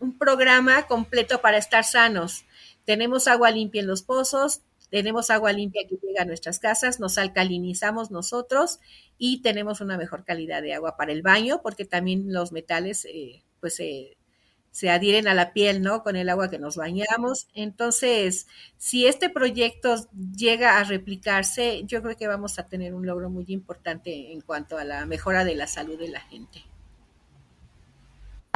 [0.00, 2.44] un programa completo para estar sanos.
[2.84, 7.18] Tenemos agua limpia en los pozos, tenemos agua limpia que llega a nuestras casas, nos
[7.18, 8.80] alcalinizamos nosotros
[9.18, 13.42] y tenemos una mejor calidad de agua para el baño, porque también los metales eh,
[13.60, 13.80] pues
[14.70, 16.02] se adhieren a la piel, ¿no?
[16.02, 17.48] Con el agua que nos bañamos.
[17.54, 19.96] Entonces, si este proyecto
[20.36, 24.78] llega a replicarse, yo creo que vamos a tener un logro muy importante en cuanto
[24.78, 26.64] a la mejora de la salud de la gente.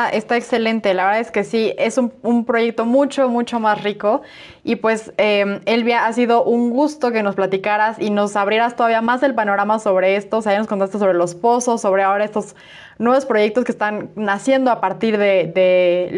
[0.03, 4.23] Ah, está excelente, la verdad es que sí, es un, proyecto mucho, mucho más rico.
[4.65, 9.01] Y pues eh, Elvia, ha sido un gusto que nos platicaras y nos abrieras todavía
[9.01, 12.25] más el panorama sobre esto, o sea, ya nos contaste sobre los pozos, sobre ahora
[12.25, 12.57] estos
[12.99, 16.11] nuevos proyectos que están naciendo a partir de,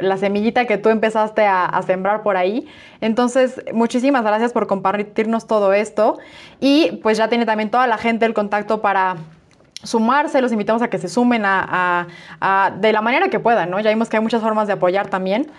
[0.00, 2.68] la semillita que tú empezaste a sembrar por ahí.
[3.00, 6.18] Entonces, muchísimas gracias por compartirnos todo esto.
[6.60, 9.16] Y pues ya tiene también toda la gente el contacto para
[9.82, 12.06] sumarse, los invitamos a que se sumen a,
[12.80, 13.80] de la manera que puedan, ¿no?
[13.80, 15.50] Ya vimos que hay muchas formas de apoyar también.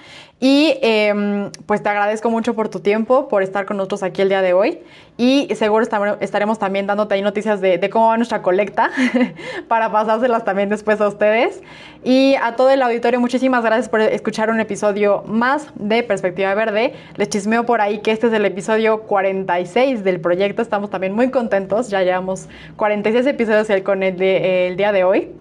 [0.43, 4.29] Y em, pues te agradezco mucho por tu tiempo, por estar con nosotros aquí el
[4.29, 4.79] día de hoy.
[5.15, 5.85] Y seguro
[6.19, 8.89] estaremos también dándote ahí noticias de, cómo va nuestra colecta
[9.67, 11.61] para pasárselas también después a ustedes.
[12.03, 16.95] Y a todo el auditorio, muchísimas gracias por escuchar un episodio más de Perspectiva Verde.
[17.17, 20.63] Les chismeo por ahí que este es el episodio 46 del proyecto.
[20.63, 21.89] Estamos también muy contentos.
[21.89, 25.40] Ya llevamos 46 episodios con el, de, el día de hoy.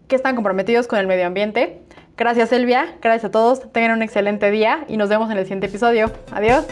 [0.08, 1.82] que están comprometidos con el medio ambiente.
[2.18, 5.68] Gracias Elvia, gracias a todos, tengan un excelente día y nos vemos en el siguiente
[5.68, 6.12] episodio.
[6.32, 6.66] Adiós.